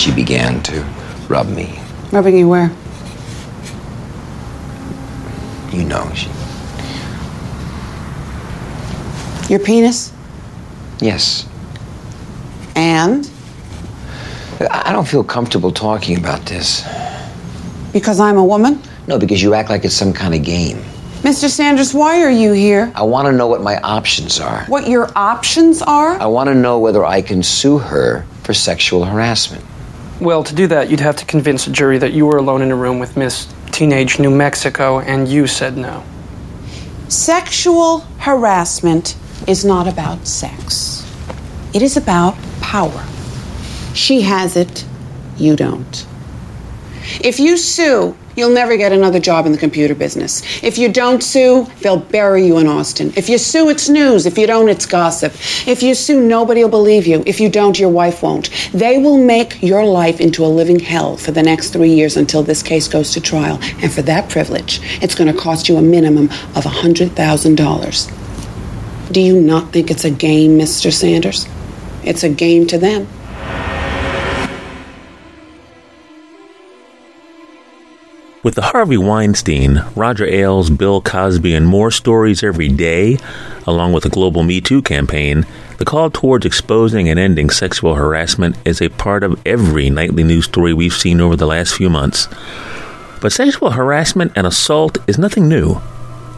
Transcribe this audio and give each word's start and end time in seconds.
she 0.00 0.10
began 0.10 0.62
to 0.62 0.80
rub 1.28 1.46
me. 1.46 1.78
Rubbing 2.10 2.38
you 2.38 2.48
where? 2.48 2.72
You 5.70 5.84
know, 5.84 6.10
she. 6.14 6.30
Your 9.52 9.60
penis? 9.60 10.10
Yes. 11.00 11.46
And? 12.74 13.30
I 14.70 14.90
don't 14.90 15.06
feel 15.06 15.22
comfortable 15.22 15.70
talking 15.70 16.16
about 16.16 16.46
this. 16.46 16.82
Because 17.92 18.20
I'm 18.20 18.38
a 18.38 18.44
woman? 18.44 18.80
No, 19.06 19.18
because 19.18 19.42
you 19.42 19.52
act 19.52 19.68
like 19.68 19.84
it's 19.84 19.94
some 19.94 20.14
kind 20.14 20.34
of 20.34 20.42
game. 20.42 20.78
Mr. 21.20 21.50
Sanders, 21.50 21.92
why 21.92 22.22
are 22.22 22.30
you 22.30 22.52
here? 22.52 22.90
I 22.94 23.02
want 23.02 23.26
to 23.26 23.32
know 23.32 23.48
what 23.48 23.60
my 23.60 23.78
options 23.82 24.40
are. 24.40 24.64
What 24.64 24.88
your 24.88 25.10
options 25.14 25.82
are? 25.82 26.12
I 26.12 26.26
want 26.26 26.48
to 26.48 26.54
know 26.54 26.78
whether 26.78 27.04
I 27.04 27.20
can 27.20 27.42
sue 27.42 27.76
her 27.76 28.24
for 28.44 28.54
sexual 28.54 29.04
harassment. 29.04 29.62
Well, 30.20 30.44
to 30.44 30.54
do 30.54 30.66
that, 30.66 30.90
you'd 30.90 31.00
have 31.00 31.16
to 31.16 31.24
convince 31.24 31.66
a 31.66 31.72
jury 31.72 31.96
that 31.96 32.12
you 32.12 32.26
were 32.26 32.36
alone 32.36 32.60
in 32.60 32.70
a 32.70 32.76
room 32.76 32.98
with 32.98 33.16
Miss 33.16 33.50
Teenage 33.70 34.18
New 34.18 34.30
Mexico 34.30 35.00
and 35.00 35.26
you 35.26 35.46
said 35.46 35.78
no. 35.78 36.04
Sexual 37.08 38.00
harassment 38.18 39.16
is 39.46 39.64
not 39.64 39.88
about 39.88 40.26
sex, 40.26 41.10
it 41.72 41.80
is 41.80 41.96
about 41.96 42.36
power. 42.60 43.02
She 43.94 44.20
has 44.20 44.56
it, 44.56 44.84
you 45.38 45.56
don't. 45.56 46.06
If 47.22 47.40
you 47.40 47.56
sue, 47.56 48.16
you'll 48.36 48.50
never 48.50 48.76
get 48.76 48.92
another 48.92 49.20
job 49.20 49.46
in 49.46 49.52
the 49.52 49.58
computer 49.58 49.94
business. 49.94 50.42
If 50.62 50.78
you 50.78 50.90
don't 50.90 51.22
sue, 51.22 51.66
they'll 51.80 51.98
bury 51.98 52.46
you 52.46 52.58
in 52.58 52.66
Austin. 52.66 53.12
If 53.16 53.28
you 53.28 53.38
sue, 53.38 53.68
it's 53.68 53.88
news. 53.88 54.26
If 54.26 54.38
you 54.38 54.46
don't, 54.46 54.68
it's 54.68 54.86
gossip. 54.86 55.32
If 55.66 55.82
you 55.82 55.94
sue, 55.94 56.26
nobody 56.26 56.62
will 56.62 56.70
believe 56.70 57.06
you. 57.06 57.22
If 57.26 57.40
you 57.40 57.48
don't, 57.48 57.78
your 57.78 57.90
wife 57.90 58.22
won't. 58.22 58.50
They 58.72 58.98
will 58.98 59.18
make 59.18 59.62
your 59.62 59.84
life 59.84 60.20
into 60.20 60.44
a 60.44 60.48
living 60.48 60.78
hell 60.78 61.16
for 61.16 61.32
the 61.32 61.42
next 61.42 61.70
three 61.70 61.92
years 61.92 62.16
until 62.16 62.42
this 62.42 62.62
case 62.62 62.88
goes 62.88 63.12
to 63.12 63.20
trial. 63.20 63.58
And 63.82 63.92
for 63.92 64.02
that 64.02 64.30
privilege, 64.30 64.80
it's 65.02 65.14
going 65.14 65.32
to 65.32 65.38
cost 65.38 65.68
you 65.68 65.76
a 65.76 65.82
minimum 65.82 66.30
of 66.54 66.64
$100,000. 66.64 69.12
Do 69.12 69.20
you 69.20 69.40
not 69.40 69.72
think 69.72 69.90
it's 69.90 70.04
a 70.04 70.10
game, 70.10 70.56
Mr. 70.56 70.92
Sanders? 70.92 71.46
It's 72.04 72.22
a 72.22 72.28
game 72.28 72.66
to 72.68 72.78
them. 72.78 73.08
With 78.42 78.54
the 78.54 78.62
Harvey 78.62 78.96
Weinstein, 78.96 79.84
Roger 79.94 80.24
Ailes, 80.24 80.70
Bill 80.70 81.02
Cosby, 81.02 81.54
and 81.54 81.66
more 81.66 81.90
stories 81.90 82.42
every 82.42 82.68
day, 82.68 83.18
along 83.66 83.92
with 83.92 84.04
the 84.04 84.08
global 84.08 84.44
Me 84.44 84.62
Too 84.62 84.80
campaign, 84.80 85.44
the 85.76 85.84
call 85.84 86.08
towards 86.08 86.46
exposing 86.46 87.10
and 87.10 87.18
ending 87.18 87.50
sexual 87.50 87.96
harassment 87.96 88.56
is 88.64 88.80
a 88.80 88.88
part 88.88 89.24
of 89.24 89.38
every 89.44 89.90
nightly 89.90 90.24
news 90.24 90.46
story 90.46 90.72
we've 90.72 90.94
seen 90.94 91.20
over 91.20 91.36
the 91.36 91.46
last 91.46 91.74
few 91.74 91.90
months. 91.90 92.28
But 93.20 93.32
sexual 93.32 93.72
harassment 93.72 94.32
and 94.34 94.46
assault 94.46 94.96
is 95.06 95.18
nothing 95.18 95.46
new. 95.46 95.74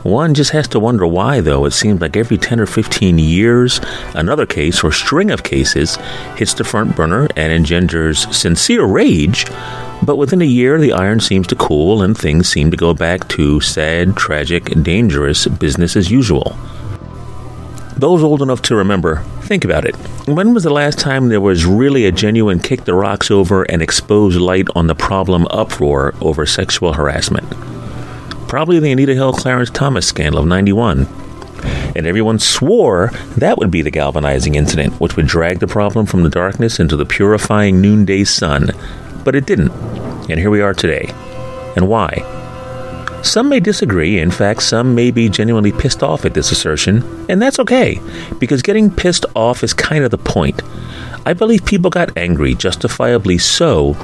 One 0.02 0.34
just 0.34 0.50
has 0.50 0.66
to 0.68 0.80
wonder 0.80 1.06
why, 1.06 1.40
though. 1.40 1.66
It 1.66 1.70
seems 1.70 2.00
like 2.00 2.16
every 2.16 2.36
10 2.36 2.58
or 2.58 2.66
15 2.66 3.20
years, 3.20 3.80
another 4.14 4.44
case 4.44 4.82
or 4.82 4.90
string 4.90 5.30
of 5.30 5.44
cases 5.44 5.98
hits 6.34 6.54
the 6.54 6.64
front 6.64 6.96
burner 6.96 7.28
and 7.36 7.52
engenders 7.52 8.26
sincere 8.36 8.84
rage 8.84 9.46
but 10.04 10.16
within 10.16 10.42
a 10.42 10.46
year, 10.46 10.78
the 10.78 10.92
iron 10.92 11.20
seems 11.20 11.46
to 11.46 11.54
cool 11.54 12.02
and 12.02 12.18
things 12.18 12.48
seem 12.48 12.70
to 12.72 12.76
go 12.76 12.92
back 12.92 13.28
to 13.28 13.60
sad, 13.60 14.16
tragic, 14.16 14.64
dangerous 14.82 15.46
business 15.46 15.94
as 15.94 16.10
usual. 16.10 16.56
Those 17.96 18.24
old 18.24 18.42
enough 18.42 18.62
to 18.62 18.74
remember, 18.74 19.22
think 19.42 19.64
about 19.64 19.84
it. 19.84 19.94
When 20.26 20.54
was 20.54 20.64
the 20.64 20.70
last 20.70 20.98
time 20.98 21.28
there 21.28 21.40
was 21.40 21.64
really 21.64 22.04
a 22.04 22.10
genuine 22.10 22.58
kick 22.58 22.84
the 22.84 22.94
rocks 22.94 23.30
over 23.30 23.62
and 23.62 23.80
expose 23.80 24.36
light 24.36 24.66
on 24.74 24.88
the 24.88 24.96
problem 24.96 25.46
uproar 25.50 26.14
over 26.20 26.46
sexual 26.46 26.94
harassment? 26.94 27.48
Probably 28.48 28.80
the 28.80 28.90
Anita 28.90 29.14
Hill 29.14 29.32
Clarence 29.32 29.70
Thomas 29.70 30.06
scandal 30.06 30.40
of 30.40 30.46
91. 30.46 31.06
And 31.94 32.06
everyone 32.06 32.40
swore 32.40 33.12
that 33.36 33.58
would 33.58 33.70
be 33.70 33.82
the 33.82 33.90
galvanizing 33.90 34.56
incident, 34.56 35.00
which 35.00 35.14
would 35.14 35.26
drag 35.26 35.60
the 35.60 35.68
problem 35.68 36.06
from 36.06 36.24
the 36.24 36.28
darkness 36.28 36.80
into 36.80 36.96
the 36.96 37.06
purifying 37.06 37.80
noonday 37.80 38.24
sun 38.24 38.70
but 39.24 39.34
it 39.34 39.46
didn't. 39.46 39.70
And 40.30 40.38
here 40.38 40.50
we 40.50 40.60
are 40.60 40.74
today. 40.74 41.08
And 41.76 41.88
why? 41.88 42.28
Some 43.22 43.48
may 43.48 43.60
disagree. 43.60 44.18
In 44.18 44.30
fact, 44.30 44.62
some 44.62 44.94
may 44.94 45.10
be 45.10 45.28
genuinely 45.28 45.72
pissed 45.72 46.02
off 46.02 46.24
at 46.24 46.34
this 46.34 46.50
assertion, 46.50 47.26
and 47.28 47.40
that's 47.40 47.60
okay, 47.60 48.00
because 48.40 48.62
getting 48.62 48.90
pissed 48.90 49.24
off 49.36 49.62
is 49.62 49.72
kind 49.72 50.04
of 50.04 50.10
the 50.10 50.18
point. 50.18 50.60
I 51.24 51.32
believe 51.32 51.64
people 51.64 51.88
got 51.88 52.16
angry, 52.16 52.54
justifiably 52.54 53.38
so, 53.38 53.96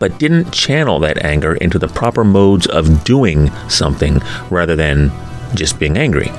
but 0.00 0.18
didn't 0.18 0.52
channel 0.52 0.98
that 1.00 1.24
anger 1.24 1.54
into 1.54 1.78
the 1.78 1.86
proper 1.86 2.24
modes 2.24 2.66
of 2.66 3.04
doing 3.04 3.50
something 3.68 4.20
rather 4.50 4.74
than 4.74 5.12
just 5.54 5.78
being 5.78 5.96
angry. 5.96 6.30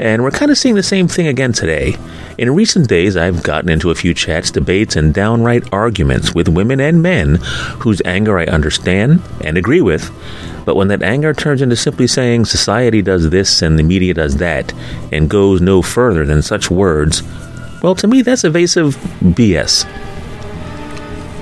And 0.00 0.22
we're 0.22 0.30
kind 0.30 0.50
of 0.50 0.56
seeing 0.56 0.76
the 0.76 0.82
same 0.82 1.08
thing 1.08 1.26
again 1.26 1.52
today. 1.52 1.96
In 2.38 2.54
recent 2.54 2.88
days, 2.88 3.18
I've 3.18 3.42
gotten 3.42 3.68
into 3.68 3.90
a 3.90 3.94
few 3.94 4.14
chats, 4.14 4.50
debates, 4.50 4.96
and 4.96 5.12
downright 5.12 5.70
arguments 5.74 6.34
with 6.34 6.48
women 6.48 6.80
and 6.80 7.02
men 7.02 7.34
whose 7.80 8.00
anger 8.06 8.38
I 8.38 8.46
understand 8.46 9.22
and 9.42 9.58
agree 9.58 9.82
with. 9.82 10.10
But 10.64 10.76
when 10.76 10.88
that 10.88 11.02
anger 11.02 11.34
turns 11.34 11.60
into 11.60 11.76
simply 11.76 12.06
saying 12.06 12.46
society 12.46 13.02
does 13.02 13.28
this 13.28 13.60
and 13.60 13.78
the 13.78 13.82
media 13.82 14.14
does 14.14 14.36
that, 14.38 14.72
and 15.12 15.28
goes 15.28 15.60
no 15.60 15.82
further 15.82 16.24
than 16.24 16.40
such 16.40 16.70
words, 16.70 17.22
well, 17.82 17.94
to 17.96 18.06
me, 18.06 18.22
that's 18.22 18.44
evasive 18.44 18.96
BS. 19.20 19.86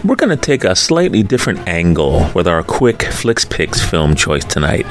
We're 0.04 0.16
going 0.16 0.36
to 0.36 0.36
take 0.36 0.64
a 0.64 0.74
slightly 0.76 1.22
different 1.22 1.68
angle 1.68 2.30
with 2.34 2.46
our 2.46 2.62
quick 2.62 3.02
Flicks 3.02 3.44
Picks 3.44 3.80
film 3.80 4.14
choice 4.14 4.44
tonight. 4.44 4.86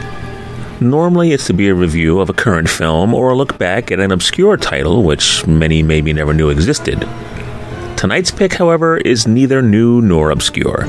Normally, 0.79 1.31
it's 1.31 1.47
to 1.47 1.53
be 1.53 1.69
a 1.69 1.73
review 1.73 2.19
of 2.19 2.29
a 2.29 2.33
current 2.33 2.69
film 2.69 3.13
or 3.13 3.31
a 3.31 3.35
look 3.35 3.57
back 3.57 3.91
at 3.91 3.99
an 3.99 4.11
obscure 4.11 4.57
title 4.57 5.01
which 5.01 5.45
many 5.47 5.81
maybe 5.81 6.13
never 6.13 6.35
knew 6.35 6.49
existed. 6.49 6.99
Tonight's 7.97 8.29
pick, 8.29 8.53
however, 8.53 8.97
is 8.97 9.25
neither 9.25 9.63
new 9.63 10.01
nor 10.01 10.29
obscure. 10.29 10.85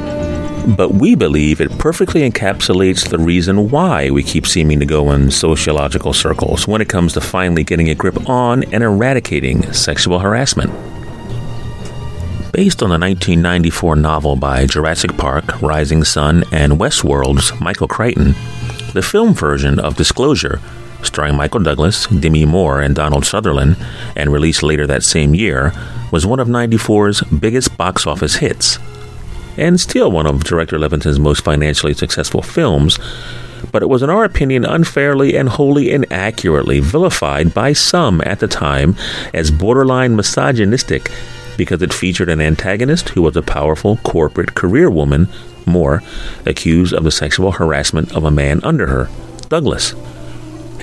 But 0.76 0.92
we 0.92 1.14
believe 1.14 1.62
it 1.62 1.78
perfectly 1.78 2.28
encapsulates 2.28 3.08
the 3.08 3.18
reason 3.18 3.70
why 3.70 4.10
we 4.10 4.22
keep 4.22 4.46
seeming 4.46 4.78
to 4.80 4.86
go 4.86 5.10
in 5.12 5.30
sociological 5.30 6.12
circles 6.12 6.68
when 6.68 6.82
it 6.82 6.90
comes 6.90 7.14
to 7.14 7.22
finally 7.22 7.64
getting 7.64 7.88
a 7.88 7.94
grip 7.94 8.28
on 8.28 8.64
and 8.64 8.84
eradicating 8.84 9.72
sexual 9.72 10.18
harassment. 10.18 10.70
Based 12.52 12.82
on 12.82 12.90
the 12.90 12.98
1994 12.98 13.96
novel 13.96 14.36
by 14.36 14.66
Jurassic 14.66 15.16
Park, 15.16 15.62
Rising 15.62 16.04
Sun, 16.04 16.44
and 16.52 16.74
Westworld's 16.74 17.58
Michael 17.58 17.88
Crichton, 17.88 18.34
the 18.92 19.02
film 19.02 19.34
version 19.34 19.78
of 19.78 19.96
Disclosure, 19.96 20.60
starring 21.02 21.36
Michael 21.36 21.60
Douglas, 21.60 22.06
Demi 22.06 22.44
Moore, 22.44 22.80
and 22.80 22.94
Donald 22.94 23.24
Sutherland, 23.24 23.76
and 24.16 24.32
released 24.32 24.62
later 24.62 24.86
that 24.86 25.02
same 25.02 25.34
year, 25.34 25.72
was 26.10 26.26
one 26.26 26.40
of 26.40 26.48
94's 26.48 27.22
biggest 27.22 27.76
box 27.76 28.06
office 28.06 28.36
hits. 28.36 28.78
And 29.56 29.80
still 29.80 30.10
one 30.10 30.26
of 30.26 30.44
director 30.44 30.78
Levinson's 30.78 31.18
most 31.18 31.44
financially 31.44 31.94
successful 31.94 32.42
films, 32.42 32.98
but 33.72 33.82
it 33.82 33.88
was, 33.88 34.02
in 34.02 34.10
our 34.10 34.24
opinion, 34.24 34.64
unfairly 34.64 35.36
and 35.36 35.48
wholly 35.48 35.90
inaccurately 35.90 36.80
vilified 36.80 37.52
by 37.52 37.72
some 37.72 38.22
at 38.24 38.40
the 38.40 38.48
time 38.48 38.96
as 39.34 39.50
borderline 39.50 40.16
misogynistic 40.16 41.10
because 41.56 41.82
it 41.82 41.92
featured 41.92 42.28
an 42.28 42.40
antagonist 42.40 43.10
who 43.10 43.22
was 43.22 43.36
a 43.36 43.42
powerful 43.42 43.96
corporate 43.98 44.54
career 44.54 44.88
woman 44.88 45.28
Moore, 45.68 46.02
accused 46.46 46.92
of 46.92 47.04
the 47.04 47.10
sexual 47.10 47.52
harassment 47.52 48.14
of 48.14 48.24
a 48.24 48.30
man 48.30 48.60
under 48.64 48.86
her, 48.86 49.08
Douglas. 49.48 49.94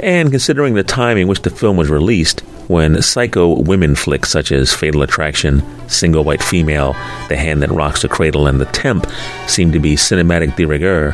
And 0.02 0.30
considering 0.30 0.74
the 0.74 0.84
time 0.84 1.18
in 1.18 1.28
which 1.28 1.42
the 1.42 1.50
film 1.50 1.78
was 1.78 1.90
released, 1.90 2.42
when 2.68 3.02
psycho 3.02 3.62
women 3.62 3.96
flicks 3.96 4.30
such 4.30 4.52
as 4.52 4.74
Fatal 4.74 5.04
Attraction, 5.04 5.64
Single 5.88 6.24
White 6.24 6.42
Female, 6.42 6.94
The 7.30 7.38
Hand 7.38 7.62
That 7.62 7.72
Rocks 7.72 8.02
the 8.02 8.08
Cradle, 8.08 8.48
and 8.48 8.60
The 8.60 8.66
Temp 8.66 9.06
seem 9.48 9.72
to 9.72 9.80
be 9.80 9.96
cinematic 9.96 10.56
de 10.56 10.66
rigueur, 10.66 11.14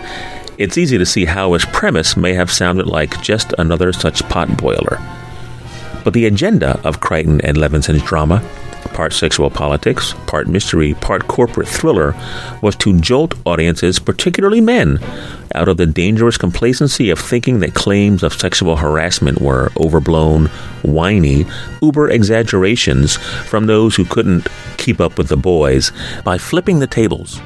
it's 0.57 0.77
easy 0.77 0.97
to 0.97 1.05
see 1.05 1.25
how 1.25 1.53
its 1.53 1.65
premise 1.65 2.15
may 2.15 2.33
have 2.33 2.51
sounded 2.51 2.87
like 2.87 3.21
just 3.21 3.53
another 3.57 3.91
such 3.91 4.23
pot 4.29 4.57
boiler. 4.57 4.99
But 6.03 6.13
the 6.13 6.25
agenda 6.25 6.79
of 6.83 6.99
Crichton 6.99 7.41
and 7.41 7.57
Levinson's 7.57 8.03
drama 8.03 8.41
part 8.93 9.13
sexual 9.13 9.49
politics, 9.49 10.13
part 10.27 10.47
mystery, 10.47 10.93
part 10.95 11.27
corporate 11.27 11.67
thriller, 11.67 12.15
was 12.61 12.75
to 12.77 12.99
jolt 12.99 13.33
audiences, 13.45 13.99
particularly 13.99 14.61
men, 14.61 14.99
out 15.55 15.67
of 15.67 15.77
the 15.77 15.85
dangerous 15.85 16.37
complacency 16.37 17.09
of 17.09 17.19
thinking 17.19 17.59
that 17.59 17.73
claims 17.73 18.23
of 18.23 18.33
sexual 18.33 18.75
harassment 18.75 19.41
were 19.41 19.71
overblown, 19.77 20.45
whiny, 20.83 21.45
uber 21.81 22.09
exaggerations 22.09 23.17
from 23.17 23.65
those 23.65 23.95
who 23.95 24.05
couldn't 24.05 24.47
keep 24.77 24.99
up 24.99 25.17
with 25.17 25.27
the 25.27 25.37
boys 25.37 25.91
by 26.23 26.37
flipping 26.37 26.79
the 26.79 26.87
tables 26.87 27.41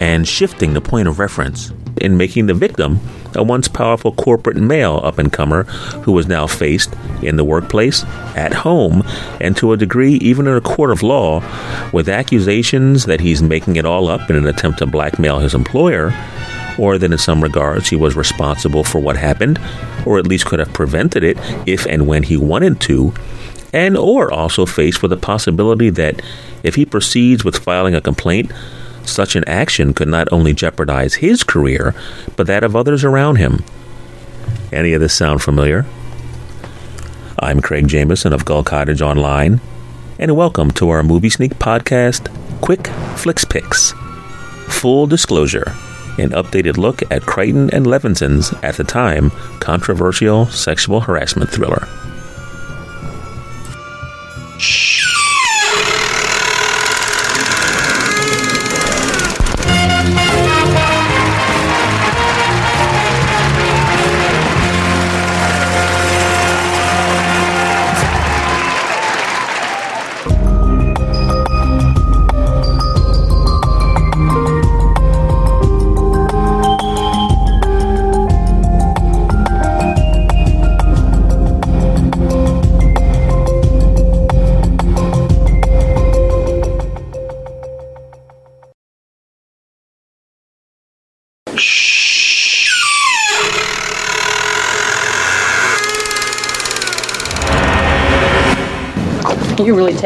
and 0.00 0.26
shifting 0.26 0.74
the 0.74 0.80
point 0.80 1.08
of 1.08 1.18
reference 1.18 1.72
in 2.00 2.16
making 2.16 2.46
the 2.46 2.54
victim 2.54 3.00
a 3.34 3.42
once 3.42 3.68
powerful 3.68 4.12
corporate 4.12 4.56
male 4.56 5.00
up 5.02 5.18
and 5.18 5.32
comer 5.32 5.64
who 6.04 6.12
was 6.12 6.26
now 6.26 6.46
faced 6.46 6.94
in 7.22 7.36
the 7.36 7.44
workplace, 7.44 8.04
at 8.34 8.52
home, 8.52 9.02
and 9.40 9.56
to 9.56 9.72
a 9.72 9.76
degree 9.76 10.14
even 10.14 10.46
in 10.46 10.56
a 10.56 10.60
court 10.60 10.90
of 10.90 11.02
law 11.02 11.40
with 11.92 12.08
accusations 12.08 13.04
that 13.06 13.20
he's 13.20 13.42
making 13.42 13.76
it 13.76 13.84
all 13.84 14.08
up 14.08 14.28
in 14.30 14.36
an 14.36 14.46
attempt 14.46 14.78
to 14.78 14.86
blackmail 14.86 15.38
his 15.38 15.54
employer, 15.54 16.12
or 16.78 16.98
that 16.98 17.12
in 17.12 17.18
some 17.18 17.42
regards 17.42 17.88
he 17.88 17.96
was 17.96 18.16
responsible 18.16 18.84
for 18.84 19.00
what 19.00 19.16
happened, 19.16 19.58
or 20.04 20.18
at 20.18 20.26
least 20.26 20.46
could 20.46 20.58
have 20.58 20.72
prevented 20.72 21.24
it 21.24 21.38
if 21.66 21.86
and 21.86 22.06
when 22.06 22.22
he 22.22 22.36
wanted 22.36 22.80
to, 22.80 23.12
and 23.72 23.96
or 23.96 24.32
also 24.32 24.66
faced 24.66 25.02
with 25.02 25.10
the 25.10 25.16
possibility 25.16 25.90
that 25.90 26.22
if 26.62 26.74
he 26.74 26.84
proceeds 26.84 27.44
with 27.44 27.58
filing 27.58 27.94
a 27.94 28.00
complaint, 28.00 28.52
such 29.08 29.36
an 29.36 29.44
action 29.46 29.94
could 29.94 30.08
not 30.08 30.28
only 30.32 30.52
jeopardize 30.52 31.14
his 31.14 31.44
career, 31.44 31.94
but 32.36 32.46
that 32.46 32.64
of 32.64 32.76
others 32.76 33.04
around 33.04 33.36
him. 33.36 33.64
Any 34.72 34.92
of 34.92 35.00
this 35.00 35.14
sound 35.14 35.42
familiar? 35.42 35.86
I'm 37.38 37.60
Craig 37.60 37.88
Jameson 37.88 38.32
of 38.32 38.44
Gull 38.44 38.64
Cottage 38.64 39.02
Online, 39.02 39.60
and 40.18 40.36
welcome 40.36 40.70
to 40.72 40.90
our 40.90 41.02
Movie 41.02 41.30
Sneak 41.30 41.54
podcast, 41.54 42.30
Quick 42.60 42.86
Flicks 43.16 43.44
Picks. 43.44 43.92
Full 44.68 45.06
disclosure 45.06 45.74
an 46.18 46.30
updated 46.30 46.78
look 46.78 47.02
at 47.10 47.26
Crichton 47.26 47.70
and 47.70 47.86
Levinson's, 47.86 48.52
at 48.62 48.76
the 48.76 48.84
time, 48.84 49.30
controversial 49.60 50.46
sexual 50.46 51.00
harassment 51.00 51.50
thriller. 51.50 51.86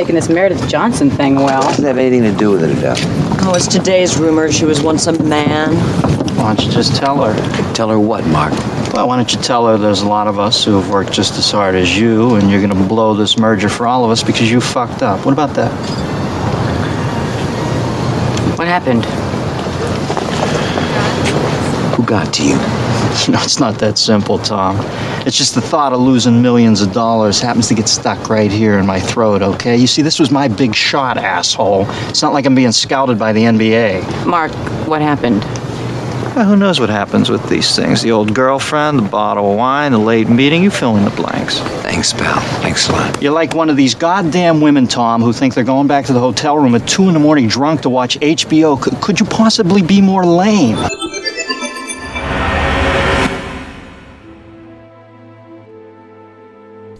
Taking 0.00 0.14
this 0.14 0.30
Meredith 0.30 0.66
Johnson 0.66 1.10
thing 1.10 1.34
well. 1.34 1.60
Doesn't 1.60 1.84
have 1.84 1.98
anything 1.98 2.22
to 2.22 2.32
do 2.34 2.52
with 2.52 2.64
it, 2.64 2.70
Adele. 2.70 2.94
Oh, 3.42 3.52
it's 3.54 3.66
today's 3.66 4.16
rumor 4.16 4.50
she 4.50 4.64
was 4.64 4.80
once 4.80 5.06
a 5.08 5.22
man. 5.24 5.74
Why 6.38 6.54
don't 6.54 6.64
you 6.64 6.72
just 6.72 6.96
tell 6.96 7.22
her? 7.22 7.34
Tell 7.74 7.90
her 7.90 8.00
what, 8.00 8.26
Mark? 8.28 8.54
Well, 8.94 9.08
why 9.08 9.16
don't 9.16 9.30
you 9.30 9.38
tell 9.42 9.66
her 9.66 9.76
there's 9.76 10.00
a 10.00 10.08
lot 10.08 10.26
of 10.26 10.38
us 10.38 10.64
who 10.64 10.80
have 10.80 10.88
worked 10.88 11.12
just 11.12 11.36
as 11.36 11.50
hard 11.50 11.74
as 11.74 11.98
you, 11.98 12.36
and 12.36 12.50
you're 12.50 12.66
going 12.66 12.74
to 12.74 12.88
blow 12.88 13.12
this 13.12 13.36
merger 13.36 13.68
for 13.68 13.86
all 13.86 14.02
of 14.02 14.10
us 14.10 14.22
because 14.22 14.50
you 14.50 14.58
fucked 14.62 15.02
up. 15.02 15.26
What 15.26 15.32
about 15.32 15.54
that? 15.56 15.70
What 18.56 18.68
happened? 18.68 19.04
Who 21.96 22.04
got 22.06 22.32
to 22.32 22.42
you? 22.42 22.99
You 23.26 23.34
know, 23.34 23.42
it's 23.42 23.60
not 23.60 23.78
that 23.80 23.98
simple, 23.98 24.38
Tom. 24.38 24.76
It's 25.26 25.36
just 25.36 25.54
the 25.54 25.60
thought 25.60 25.92
of 25.92 26.00
losing 26.00 26.40
millions 26.40 26.80
of 26.80 26.92
dollars 26.92 27.40
happens 27.40 27.68
to 27.68 27.74
get 27.74 27.86
stuck 27.88 28.28
right 28.30 28.50
here 28.50 28.78
in 28.78 28.86
my 28.86 28.98
throat, 28.98 29.42
okay? 29.42 29.76
You 29.76 29.86
see, 29.86 30.00
this 30.02 30.18
was 30.18 30.30
my 30.30 30.48
big 30.48 30.74
shot, 30.74 31.16
asshole. 31.18 31.86
It's 32.08 32.22
not 32.22 32.32
like 32.32 32.46
I'm 32.46 32.54
being 32.54 32.72
scouted 32.72 33.18
by 33.18 33.32
the 33.32 33.42
NBA. 33.42 34.26
Mark, 34.26 34.52
what 34.88 35.02
happened? 35.02 35.44
Well, 36.34 36.44
who 36.48 36.56
knows 36.56 36.78
what 36.80 36.88
happens 36.88 37.28
with 37.28 37.46
these 37.48 37.74
things? 37.76 38.02
The 38.02 38.12
old 38.12 38.34
girlfriend, 38.34 38.98
the 38.98 39.08
bottle 39.08 39.50
of 39.50 39.56
wine, 39.58 39.92
the 39.92 39.98
late 39.98 40.28
meeting, 40.28 40.62
you 40.62 40.70
fill 40.70 40.96
in 40.96 41.04
the 41.04 41.10
blanks. 41.10 41.58
Thanks, 41.82 42.12
pal. 42.12 42.40
Thanks 42.62 42.88
a 42.88 42.92
lot. 42.92 43.20
You're 43.20 43.32
like 43.32 43.54
one 43.54 43.68
of 43.68 43.76
these 43.76 43.94
goddamn 43.94 44.60
women, 44.60 44.86
Tom, 44.86 45.20
who 45.22 45.32
think 45.32 45.54
they're 45.54 45.64
going 45.64 45.88
back 45.88 46.06
to 46.06 46.12
the 46.12 46.20
hotel 46.20 46.56
room 46.56 46.74
at 46.76 46.86
2 46.88 47.08
in 47.08 47.14
the 47.14 47.20
morning 47.20 47.48
drunk 47.48 47.82
to 47.82 47.90
watch 47.90 48.18
HBO. 48.20 48.82
C- 48.82 48.96
could 49.02 49.18
you 49.20 49.26
possibly 49.26 49.82
be 49.82 50.00
more 50.00 50.24
lame? 50.24 50.78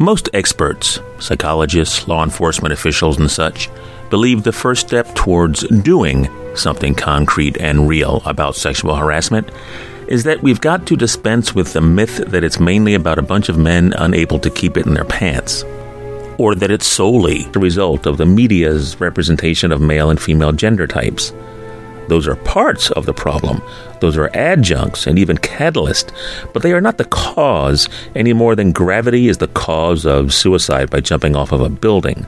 Most 0.01 0.31
experts, 0.33 0.99
psychologists, 1.19 2.09
law 2.09 2.25
enforcement 2.25 2.73
officials, 2.73 3.19
and 3.19 3.31
such, 3.31 3.69
believe 4.09 4.45
the 4.45 4.51
first 4.51 4.87
step 4.87 5.15
towards 5.15 5.61
doing 5.83 6.27
something 6.57 6.95
concrete 6.95 7.59
and 7.59 7.87
real 7.87 8.23
about 8.25 8.57
sexual 8.57 8.95
harassment 8.95 9.51
is 10.09 10.25
that 10.25 10.43
we've 10.43 10.63
got 10.63 10.87
to 10.87 10.97
dispense 10.97 11.55
with 11.55 11.75
the 11.75 11.83
myth 11.83 12.17
that 12.29 12.43
it's 12.43 12.59
mainly 12.59 12.95
about 12.95 13.19
a 13.19 13.23
bunch 13.23 13.51
of 13.51 13.59
men 13.59 13.93
unable 13.99 14.39
to 14.39 14.49
keep 14.49 14.79
it 14.79 14.87
in 14.87 14.95
their 14.95 15.05
pants, 15.05 15.65
or 16.39 16.55
that 16.55 16.71
it's 16.71 16.87
solely 16.87 17.43
the 17.53 17.61
result 17.61 18.07
of 18.07 18.17
the 18.17 18.25
media's 18.25 18.99
representation 19.01 19.71
of 19.71 19.83
male 19.83 20.09
and 20.09 20.19
female 20.19 20.53
gender 20.53 20.87
types. 20.87 21.35
Those 22.11 22.27
are 22.27 22.35
parts 22.35 22.91
of 22.91 23.07
the 23.07 23.15
problem. 23.15 23.63
Those 24.01 24.17
are 24.17 24.37
adjuncts 24.37 25.07
and 25.07 25.17
even 25.17 25.39
catalysts, 25.39 26.13
but 26.53 26.65
they 26.65 26.73
are 26.73 26.81
not 26.81 26.99
the 26.99 27.05
cause 27.05 27.89
any 28.17 28.33
more 28.33 28.57
than 28.57 28.73
gravity 28.73 29.29
is 29.29 29.39
the 29.39 29.47
cause 29.47 30.05
of 30.05 30.35
suicide 30.35 30.91
by 30.91 30.99
jumping 30.99 31.37
off 31.37 31.53
of 31.53 31.61
a 31.61 31.69
building. 31.69 32.27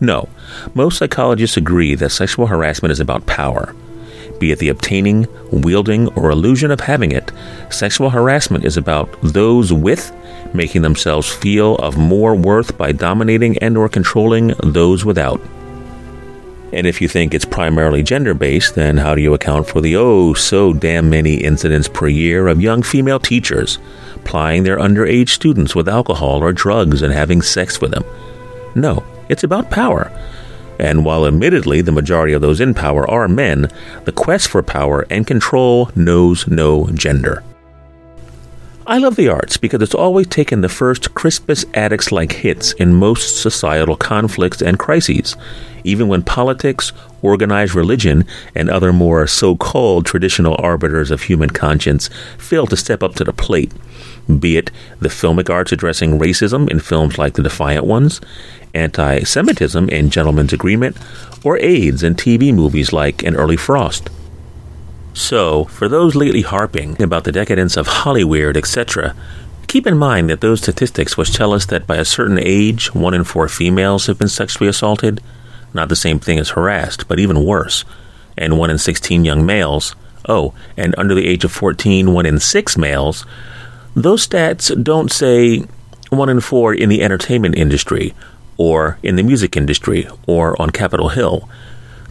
No, 0.00 0.28
most 0.74 0.98
psychologists 0.98 1.56
agree 1.56 1.94
that 1.94 2.10
sexual 2.10 2.48
harassment 2.48 2.90
is 2.90 2.98
about 2.98 3.24
power. 3.26 3.72
Be 4.40 4.50
it 4.50 4.58
the 4.58 4.68
obtaining, 4.68 5.28
wielding, 5.52 6.08
or 6.14 6.30
illusion 6.30 6.72
of 6.72 6.80
having 6.80 7.12
it, 7.12 7.30
sexual 7.70 8.10
harassment 8.10 8.64
is 8.64 8.76
about 8.76 9.16
those 9.22 9.72
with 9.72 10.12
making 10.52 10.82
themselves 10.82 11.32
feel 11.32 11.76
of 11.76 11.96
more 11.96 12.34
worth 12.34 12.76
by 12.76 12.90
dominating 12.90 13.58
and 13.58 13.78
or 13.78 13.88
controlling 13.88 14.48
those 14.64 15.04
without. 15.04 15.40
And 16.74 16.88
if 16.88 17.00
you 17.00 17.06
think 17.06 17.32
it's 17.32 17.44
primarily 17.44 18.02
gender 18.02 18.34
based, 18.34 18.74
then 18.74 18.96
how 18.96 19.14
do 19.14 19.22
you 19.22 19.32
account 19.32 19.68
for 19.68 19.80
the 19.80 19.94
oh 19.94 20.34
so 20.34 20.72
damn 20.72 21.08
many 21.08 21.36
incidents 21.36 21.86
per 21.86 22.08
year 22.08 22.48
of 22.48 22.60
young 22.60 22.82
female 22.82 23.20
teachers 23.20 23.78
plying 24.24 24.64
their 24.64 24.78
underage 24.78 25.28
students 25.28 25.76
with 25.76 25.88
alcohol 25.88 26.42
or 26.42 26.52
drugs 26.52 27.00
and 27.00 27.12
having 27.12 27.42
sex 27.42 27.80
with 27.80 27.92
them? 27.92 28.04
No, 28.74 29.04
it's 29.28 29.44
about 29.44 29.70
power. 29.70 30.10
And 30.80 31.04
while 31.04 31.26
admittedly 31.26 31.80
the 31.80 31.92
majority 31.92 32.32
of 32.32 32.42
those 32.42 32.60
in 32.60 32.74
power 32.74 33.08
are 33.08 33.28
men, 33.28 33.68
the 34.04 34.10
quest 34.10 34.48
for 34.48 34.60
power 34.60 35.06
and 35.10 35.24
control 35.24 35.90
knows 35.94 36.48
no 36.48 36.90
gender. 36.90 37.44
I 38.86 38.98
love 38.98 39.16
the 39.16 39.28
arts 39.28 39.56
because 39.56 39.80
it's 39.80 39.94
always 39.94 40.26
taken 40.26 40.60
the 40.60 40.68
first 40.68 41.14
Crispus 41.14 41.64
Attucks 41.72 42.12
like 42.12 42.32
hits 42.32 42.72
in 42.74 42.92
most 42.92 43.40
societal 43.40 43.96
conflicts 43.96 44.60
and 44.60 44.78
crises, 44.78 45.36
even 45.84 46.06
when 46.06 46.22
politics, 46.22 46.92
organized 47.22 47.74
religion, 47.74 48.26
and 48.54 48.68
other 48.68 48.92
more 48.92 49.26
so 49.26 49.56
called 49.56 50.04
traditional 50.04 50.54
arbiters 50.58 51.10
of 51.10 51.22
human 51.22 51.48
conscience 51.48 52.10
fail 52.36 52.66
to 52.66 52.76
step 52.76 53.02
up 53.02 53.14
to 53.14 53.24
the 53.24 53.32
plate. 53.32 53.72
Be 54.38 54.58
it 54.58 54.70
the 55.00 55.08
filmic 55.08 55.48
arts 55.48 55.72
addressing 55.72 56.18
racism 56.18 56.68
in 56.70 56.78
films 56.78 57.16
like 57.16 57.34
The 57.34 57.42
Defiant 57.42 57.86
Ones, 57.86 58.20
anti 58.74 59.22
Semitism 59.22 59.88
in 59.88 60.10
Gentleman's 60.10 60.52
Agreement, 60.52 60.98
or 61.42 61.58
AIDS 61.58 62.02
in 62.02 62.16
TV 62.16 62.52
movies 62.52 62.92
like 62.92 63.22
An 63.22 63.34
Early 63.34 63.56
Frost. 63.56 64.10
So, 65.14 65.66
for 65.66 65.88
those 65.88 66.16
lately 66.16 66.42
harping 66.42 67.00
about 67.00 67.22
the 67.22 67.30
decadence 67.30 67.76
of 67.76 67.86
Hollywood, 67.86 68.56
etc., 68.56 69.14
keep 69.68 69.86
in 69.86 69.96
mind 69.96 70.28
that 70.28 70.40
those 70.40 70.60
statistics 70.60 71.16
which 71.16 71.32
tell 71.32 71.52
us 71.52 71.66
that 71.66 71.86
by 71.86 71.96
a 71.96 72.04
certain 72.04 72.38
age, 72.40 72.92
one 72.94 73.14
in 73.14 73.22
four 73.22 73.48
females 73.48 74.06
have 74.06 74.18
been 74.18 74.28
sexually 74.28 74.68
assaulted, 74.68 75.22
not 75.72 75.88
the 75.88 75.94
same 75.94 76.18
thing 76.18 76.40
as 76.40 76.50
harassed, 76.50 77.06
but 77.06 77.20
even 77.20 77.44
worse, 77.44 77.84
and 78.36 78.58
one 78.58 78.70
in 78.70 78.78
16 78.78 79.24
young 79.24 79.46
males, 79.46 79.94
oh, 80.28 80.52
and 80.76 80.96
under 80.98 81.14
the 81.14 81.28
age 81.28 81.44
of 81.44 81.52
14, 81.52 82.12
one 82.12 82.26
in 82.26 82.40
six 82.40 82.76
males, 82.76 83.24
those 83.94 84.26
stats 84.26 84.82
don't 84.82 85.12
say 85.12 85.62
one 86.10 86.28
in 86.28 86.40
four 86.40 86.74
in 86.74 86.88
the 86.88 87.02
entertainment 87.02 87.56
industry, 87.56 88.14
or 88.56 88.98
in 89.04 89.14
the 89.14 89.22
music 89.22 89.56
industry, 89.56 90.08
or 90.26 90.60
on 90.60 90.70
Capitol 90.70 91.10
Hill. 91.10 91.48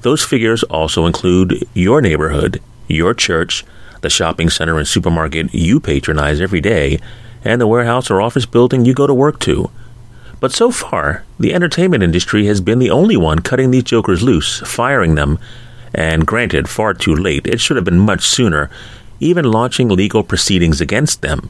Those 0.04 0.24
figures 0.24 0.64
also 0.64 1.06
include 1.06 1.68
your 1.74 2.02
neighborhood 2.02 2.62
your 2.94 3.14
church, 3.14 3.66
the 4.02 4.10
shopping 4.10 4.50
center 4.50 4.78
and 4.78 4.88
supermarket 4.88 5.54
you 5.54 5.80
patronize 5.80 6.40
every 6.40 6.62
day, 6.62 7.00
and 7.44 7.60
the 7.60 7.68
warehouse 7.68 8.10
or 8.10 8.22
office 8.22 8.46
building 8.46 8.86
you 8.86 8.94
go 8.94 9.08
to 9.08 9.14
work 9.14 9.40
to. 9.40 9.70
But 10.40 10.52
so 10.52 10.72
far, 10.72 11.24
the 11.40 11.54
entertainment 11.54 12.04
industry 12.04 12.46
has 12.48 12.62
been 12.62 12.80
the 12.80 12.92
only 12.92 13.16
one 13.18 13.40
cutting 13.40 13.72
these 13.72 13.84
jokers 13.84 14.22
loose, 14.22 14.60
firing 14.60 15.16
them, 15.16 15.40
and 15.94 16.28
granted, 16.28 16.68
far 16.70 16.94
too 16.94 17.16
late, 17.16 17.48
it 17.48 17.60
should 17.60 17.78
have 17.78 17.86
been 17.86 18.00
much 18.00 18.24
sooner, 18.24 18.70
even 19.20 19.46
launching 19.46 19.90
legal 19.90 20.24
proceedings 20.24 20.82
against 20.82 21.22
them. 21.22 21.50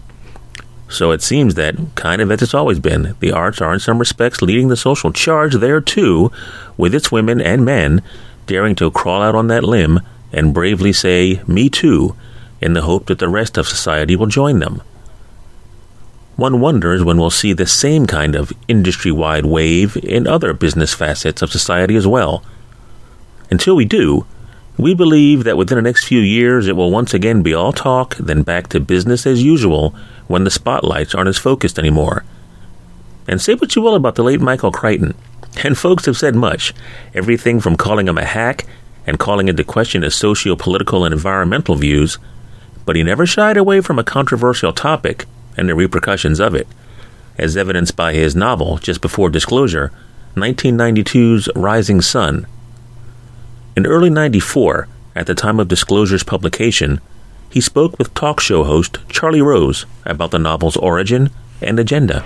So 0.90 1.10
it 1.10 1.24
seems 1.24 1.56
that, 1.56 1.76
kind 1.96 2.22
of 2.22 2.32
as 2.32 2.44
it's 2.44 2.54
always 2.54 2.80
been, 2.80 3.16
the 3.20 3.32
arts 3.32 3.62
are 3.62 3.74
in 3.74 3.80
some 3.80 3.98
respects 3.98 4.44
leading 4.44 4.68
the 4.68 4.78
social 4.78 5.12
charge 5.12 5.56
there 5.56 5.82
too, 5.82 6.32
with 6.78 6.94
its 6.94 7.12
women 7.12 7.42
and 7.42 7.66
men 7.66 8.04
daring 8.46 8.76
to 8.76 8.92
crawl 8.92 9.24
out 9.24 9.34
on 9.34 9.48
that 9.48 9.64
limb 9.64 10.02
and 10.34 10.54
bravely 10.54 10.92
say, 10.92 11.42
Me 11.48 11.70
too, 11.70 12.16
in 12.60 12.74
the 12.74 12.82
hope 12.82 13.06
that 13.06 13.20
the 13.20 13.30
rest 13.30 13.58
of 13.58 13.68
society 13.68 14.16
will 14.16 14.28
join 14.28 14.60
them. 14.60 14.82
One 16.36 16.60
wonders 16.60 17.04
when 17.04 17.18
we'll 17.18 17.30
see 17.30 17.54
the 17.54 17.68
same 17.68 18.08
kind 18.08 18.36
of 18.36 18.52
industry 18.68 19.12
wide 19.12 19.46
wave 19.46 19.96
in 19.98 20.28
other 20.28 20.54
business 20.54 20.94
facets 20.94 21.44
of 21.44 21.52
society 21.52 21.96
as 21.96 22.08
well. 22.08 22.44
Until 23.52 23.76
we 23.76 23.86
do, 23.86 24.26
we 24.78 24.96
believe 24.96 25.44
that 25.44 25.58
within 25.58 25.76
the 25.76 25.84
next 25.84 26.06
few 26.06 26.20
years 26.20 26.68
it 26.68 26.76
will 26.76 26.90
once 26.90 27.14
again 27.14 27.44
be 27.44 27.54
all 27.54 27.72
talk, 27.72 28.16
then 28.16 28.42
back 28.42 28.68
to 28.70 28.80
business 28.80 29.28
as 29.28 29.44
usual 29.44 29.94
when 30.28 30.44
the 30.44 30.50
spotlights 30.50 31.14
aren't 31.14 31.30
as 31.30 31.38
focused 31.38 31.78
anymore. 31.78 32.24
And 33.28 33.40
say 33.40 33.54
what 33.54 33.76
you 33.76 33.84
will 33.84 33.94
about 33.94 34.16
the 34.16 34.24
late 34.24 34.42
Michael 34.42 34.72
Crichton, 34.72 35.14
and 35.64 35.78
folks 35.78 36.08
have 36.08 36.18
said 36.18 36.34
much, 36.34 36.74
everything 37.14 37.60
from 37.60 37.78
calling 37.78 38.08
him 38.08 38.18
a 38.18 38.26
hack 38.26 38.66
and 39.06 39.20
calling 39.20 39.48
into 39.48 39.64
question 39.64 40.02
his 40.02 40.16
socio 40.16 40.56
political 40.56 41.06
and 41.06 41.14
environmental 41.14 41.76
views, 41.76 42.18
but 42.86 42.96
he 42.96 43.04
never 43.04 43.26
shied 43.26 43.58
away 43.58 43.82
from 43.82 44.00
a 44.00 44.04
controversial 44.04 44.74
topic 44.74 45.26
and 45.58 45.70
the 45.70 45.76
repercussions 45.76 46.40
of 46.40 46.56
it, 46.56 46.68
as 47.38 47.58
evidenced 47.58 47.96
by 47.96 48.14
his 48.14 48.36
novel, 48.36 48.78
just 48.78 49.02
before 49.02 49.30
disclosure, 49.30 49.92
1992's 50.36 51.50
Rising 51.56 52.02
Sun. 52.02 52.48
In 53.76 53.86
early 53.86 54.10
94, 54.10 54.88
at 55.16 55.28
the 55.28 55.36
time 55.36 55.60
of 55.60 55.68
Disclosure's 55.68 56.24
publication, 56.24 57.00
he 57.50 57.62
spoke 57.62 57.98
with 58.00 58.14
talk 58.16 58.40
show 58.40 58.64
host 58.64 58.98
Charlie 59.10 59.42
Rose 59.42 59.86
about 60.06 60.32
the 60.32 60.40
novel's 60.40 60.78
origin 60.78 61.30
and 61.62 61.80
agenda. 61.80 62.22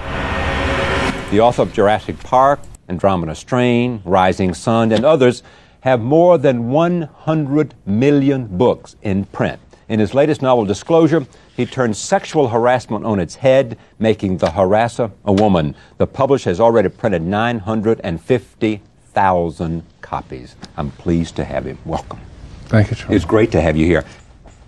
The 1.31 1.41
author 1.41 1.63
of 1.63 1.73
Jurassic 1.73 2.17
Park, 2.19 2.61
Andromeda 2.87 3.35
Strain, 3.35 4.01
Rising 4.05 4.53
Sun, 4.53 4.93
and 4.93 5.03
others 5.03 5.43
have 5.81 6.01
more 6.01 6.37
than 6.37 6.69
100 6.69 7.73
million 7.85 8.45
books 8.57 8.95
in 9.01 9.25
print. 9.25 9.59
In 9.89 9.99
his 9.99 10.13
latest 10.13 10.41
novel, 10.41 10.63
Disclosure, 10.65 11.25
he 11.55 11.65
turns 11.65 11.97
sexual 11.97 12.49
harassment 12.49 13.05
on 13.05 13.19
its 13.19 13.35
head, 13.35 13.77
making 13.99 14.37
the 14.37 14.47
harasser 14.47 15.11
a 15.23 15.31
woman. 15.31 15.75
The 15.97 16.07
publisher 16.07 16.49
has 16.49 16.59
already 16.59 16.89
printed 16.89 17.21
950,000 17.21 19.83
copies. 20.01 20.55
I'm 20.75 20.91
pleased 20.91 21.37
to 21.37 21.45
have 21.45 21.63
him. 21.65 21.77
Welcome. 21.85 22.19
Thank 22.65 22.89
you, 22.91 22.97
Charlie. 22.97 23.15
It's 23.15 23.23
great 23.25 23.51
to 23.53 23.61
have 23.61 23.77
you 23.77 23.85
here. 23.85 24.03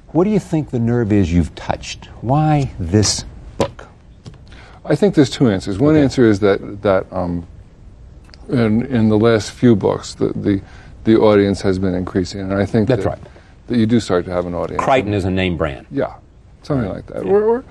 What 0.10 0.24
do 0.24 0.30
you 0.30 0.40
think 0.40 0.70
the 0.72 0.80
nerve 0.80 1.12
is 1.12 1.34
you've 1.34 1.54
touched? 1.54 2.06
Why 2.22 2.72
this 2.80 3.26
book? 3.58 3.88
I 4.86 4.96
think 4.96 5.16
there's 5.16 5.30
two 5.30 5.50
answers. 5.50 5.80
One 5.80 5.96
Okay. 5.96 6.04
answer 6.04 6.26
is 6.26 6.40
that 6.40 6.82
that 6.82 7.06
um, 7.12 7.46
in 8.48 8.86
in 8.86 9.10
the 9.10 9.18
last 9.20 9.52
few 9.52 9.76
books, 9.76 10.14
the, 10.16 10.30
the 10.30 10.62
the 11.10 11.20
audience 11.20 11.62
has 11.62 11.80
been 11.80 11.96
increasing, 11.96 12.42
and 12.42 12.54
I 12.54 12.66
think 12.66 12.88
That's 12.88 13.04
that, 13.04 13.10
right. 13.10 13.20
that 13.68 13.78
you 13.78 13.88
do 13.88 14.00
start 14.00 14.26
to 14.26 14.32
have 14.32 14.46
an 14.46 14.54
audience. 14.54 14.84
Crichton 14.84 15.14
is 15.14 15.26
a 15.26 15.32
name 15.32 15.58
brand. 15.58 15.88
Yeah, 15.90 16.16
something 16.62 16.90
like 16.90 17.08
that. 17.08 17.26
Or, 17.26 17.44
or, 17.44 17.66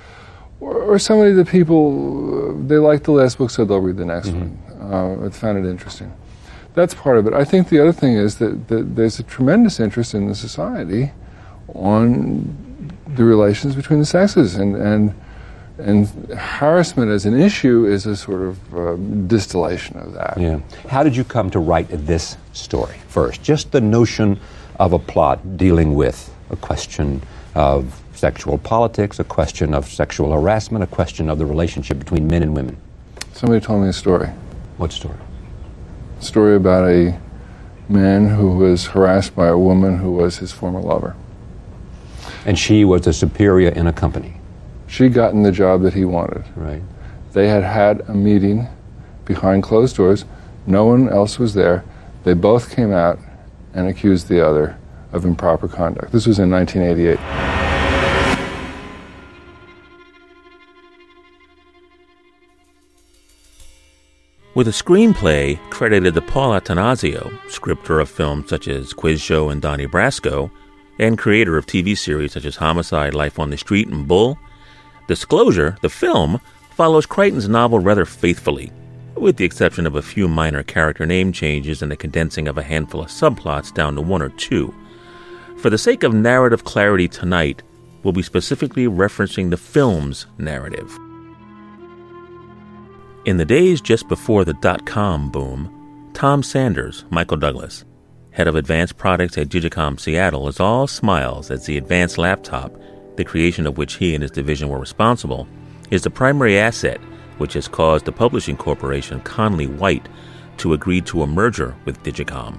or, 0.61 0.75
or 0.75 0.99
somebody 0.99 1.33
that 1.35 1.47
people, 1.47 1.85
uh, 2.50 2.66
they 2.66 2.78
like 2.78 3.04
the 3.04 3.12
last 3.12 3.38
book, 3.38 3.50
so 3.50 3.64
they'll 3.64 3.78
read 3.78 3.97
the 3.97 4.04
next 4.04 4.30
one. 4.30 4.59
Uh, 4.80 5.26
I 5.26 5.28
found 5.30 5.64
it 5.64 5.71
interesting. 5.71 6.12
That's 6.75 6.95
part 6.95 7.18
of 7.18 7.26
it. 7.28 7.33
I 7.33 7.45
think 7.45 7.68
the 7.68 7.80
other 7.80 7.92
thing 7.92 8.14
is 8.16 8.38
that, 8.38 8.68
that 8.68 8.97
there's 8.97 9.18
a 9.21 9.23
tremendous 9.23 9.78
interest 9.78 10.14
in 10.14 10.26
the 10.26 10.35
society 10.35 11.12
on 11.75 12.92
the 13.14 13.25
relations 13.25 13.76
between 13.76 14.00
the 14.00 14.07
sexes, 14.07 14.57
and, 14.57 14.75
and, 14.76 15.14
and 15.78 16.08
harassment 16.37 17.11
as 17.11 17.25
an 17.25 17.38
issue 17.38 17.87
is 17.87 18.06
a 18.06 18.16
sort 18.16 18.42
of 18.42 18.75
uh, 18.75 18.97
distillation 19.26 19.97
of 19.99 20.12
that. 20.14 20.37
Yeah. 20.38 20.61
How 20.88 21.02
did 21.02 21.14
you 21.14 21.25
come 21.25 21.50
to 21.50 21.58
write 21.58 21.87
this 21.90 22.37
story 22.52 22.97
first? 23.08 23.42
Just 23.42 23.70
the 23.73 23.80
notion 23.80 24.40
of 24.78 24.92
a 24.92 24.99
plot 24.99 25.56
dealing 25.56 25.94
with 25.94 26.35
a 26.50 26.56
question 26.56 27.23
of 27.54 28.02
sexual 28.14 28.58
politics, 28.58 29.18
a 29.18 29.25
question 29.25 29.75
of 29.75 29.87
sexual 29.87 30.32
harassment, 30.32 30.82
a 30.82 30.87
question 30.87 31.28
of 31.30 31.38
the 31.38 31.47
relationship 31.47 31.99
between 31.99 32.26
men 32.26 32.42
and 32.42 32.54
women. 32.54 32.76
Somebody 33.32 33.64
told 33.64 33.82
me 33.82 33.88
a 33.88 33.92
story. 33.92 34.28
What 34.76 34.92
story? 34.92 35.16
A 36.18 36.23
story 36.23 36.56
about 36.56 36.88
a 36.88 37.18
man 37.88 38.28
who 38.28 38.56
was 38.56 38.87
harassed 38.87 39.35
by 39.35 39.47
a 39.47 39.56
woman 39.56 39.99
who 39.99 40.12
was 40.12 40.38
his 40.38 40.52
former 40.52 40.80
lover. 40.80 41.14
And 42.44 42.58
she 42.58 42.85
was 42.85 43.06
a 43.06 43.12
superior 43.12 43.70
in 43.70 43.87
a 43.87 43.92
company. 43.92 44.38
She 44.88 45.09
gotten 45.09 45.42
the 45.42 45.52
job 45.52 45.83
that 45.83 45.92
he 45.95 46.04
wanted. 46.04 46.45
Right. 46.57 46.83
They 47.33 47.47
had 47.47 47.62
had 47.62 48.00
a 48.09 48.14
meeting 48.14 48.66
behind 49.26 49.62
closed 49.62 49.97
doors. 49.97 50.25
No 50.66 50.87
one 50.87 51.09
else 51.09 51.38
was 51.38 51.54
there. 51.54 51.85
They 52.25 52.35
both 52.35 52.75
came 52.75 52.92
out 52.92 53.18
and 53.75 53.87
accused 53.87 54.28
the 54.28 54.45
other 54.45 54.76
of 55.12 55.25
improper 55.25 55.68
conduct. 55.68 56.11
This 56.11 56.26
was 56.26 56.38
in 56.38 56.50
1988. 56.50 57.18
With 64.54 64.66
a 64.66 64.73
screenplay 64.73 65.57
credited 65.71 66.14
to 66.14 66.21
Paul 66.21 66.59
Attanasio, 66.59 67.30
scripter 67.49 68.00
of 68.00 68.09
films 68.09 68.49
such 68.49 68.66
as 68.66 68.92
Quiz 68.92 69.21
Show 69.21 69.50
and 69.50 69.62
Donnie 69.62 69.87
Brasco, 69.87 70.50
and 70.99 71.16
creator 71.16 71.57
of 71.57 71.66
TV 71.66 71.97
series 71.97 72.33
such 72.33 72.45
as 72.45 72.57
Homicide, 72.57 73.14
Life 73.14 73.38
on 73.38 73.50
the 73.50 73.57
Street, 73.57 73.87
and 73.87 74.09
Bull, 74.09 74.37
Disclosure, 75.09 75.77
the 75.83 75.88
film, 75.88 76.41
follows 76.71 77.07
Crichton's 77.07 77.49
novel 77.49 77.81
rather 77.81 78.05
faithfully, 78.05 78.71
with 79.17 79.37
the 79.37 79.45
exception 79.45 79.87
of 79.87 79.97
a 79.97 80.03
few 80.03 80.29
minor 80.29 80.62
character 80.62 81.07
name 81.07 81.33
changes 81.33 81.83
and 81.83 81.91
the 81.91 81.97
condensing 81.97 82.47
of 82.47 82.57
a 82.57 82.62
handful 82.62 83.00
of 83.00 83.09
subplots 83.09 83.75
down 83.75 83.97
to 83.97 84.03
one 84.03 84.23
or 84.23 84.29
two. 84.29 84.73
For 85.57 85.71
the 85.71 85.79
sake 85.79 86.05
of 86.05 86.15
narrative 86.15 86.62
clarity 86.62 87.09
tonight, 87.09 87.65
we'll 88.05 88.12
be 88.12 88.23
specifically 88.23 88.87
referencing 88.87 89.50
the 89.50 89.57
film's 89.57 90.27
narrative. 90.38 90.97
In 93.25 93.38
the 93.38 93.45
days 93.45 93.81
just 93.81 94.07
before 94.09 94.45
the 94.45 94.55
dot 94.55 94.87
com 94.87 95.31
boom, 95.31 96.11
Tom 96.15 96.43
Sanders, 96.43 97.05
Michael 97.11 97.37
Douglas, 97.38 97.85
head 98.31 98.47
of 98.47 98.55
advanced 98.55 98.99
products 98.99 99.37
at 99.37 99.49
Digicom 99.49 99.99
Seattle, 99.99 100.49
is 100.49 100.61
all 100.61 100.87
smiles 100.87 101.50
as 101.50 101.67
the 101.67 101.77
advanced 101.77 102.19
laptop, 102.19 102.73
the 103.18 103.25
creation 103.25 103.66
of 103.66 103.76
which 103.76 103.94
he 103.94 104.14
and 104.14 104.22
his 104.22 104.30
division 104.30 104.68
were 104.68 104.78
responsible, 104.78 105.48
is 105.90 106.02
the 106.02 106.10
primary 106.10 106.56
asset 106.56 107.00
which 107.38 107.52
has 107.54 107.66
caused 107.66 108.04
the 108.04 108.12
publishing 108.12 108.56
corporation 108.56 109.20
Conley 109.20 109.66
White 109.66 110.08
to 110.58 110.72
agree 110.72 111.00
to 111.02 111.22
a 111.22 111.26
merger 111.26 111.75
with 111.84 112.02
Digicom. 112.04 112.58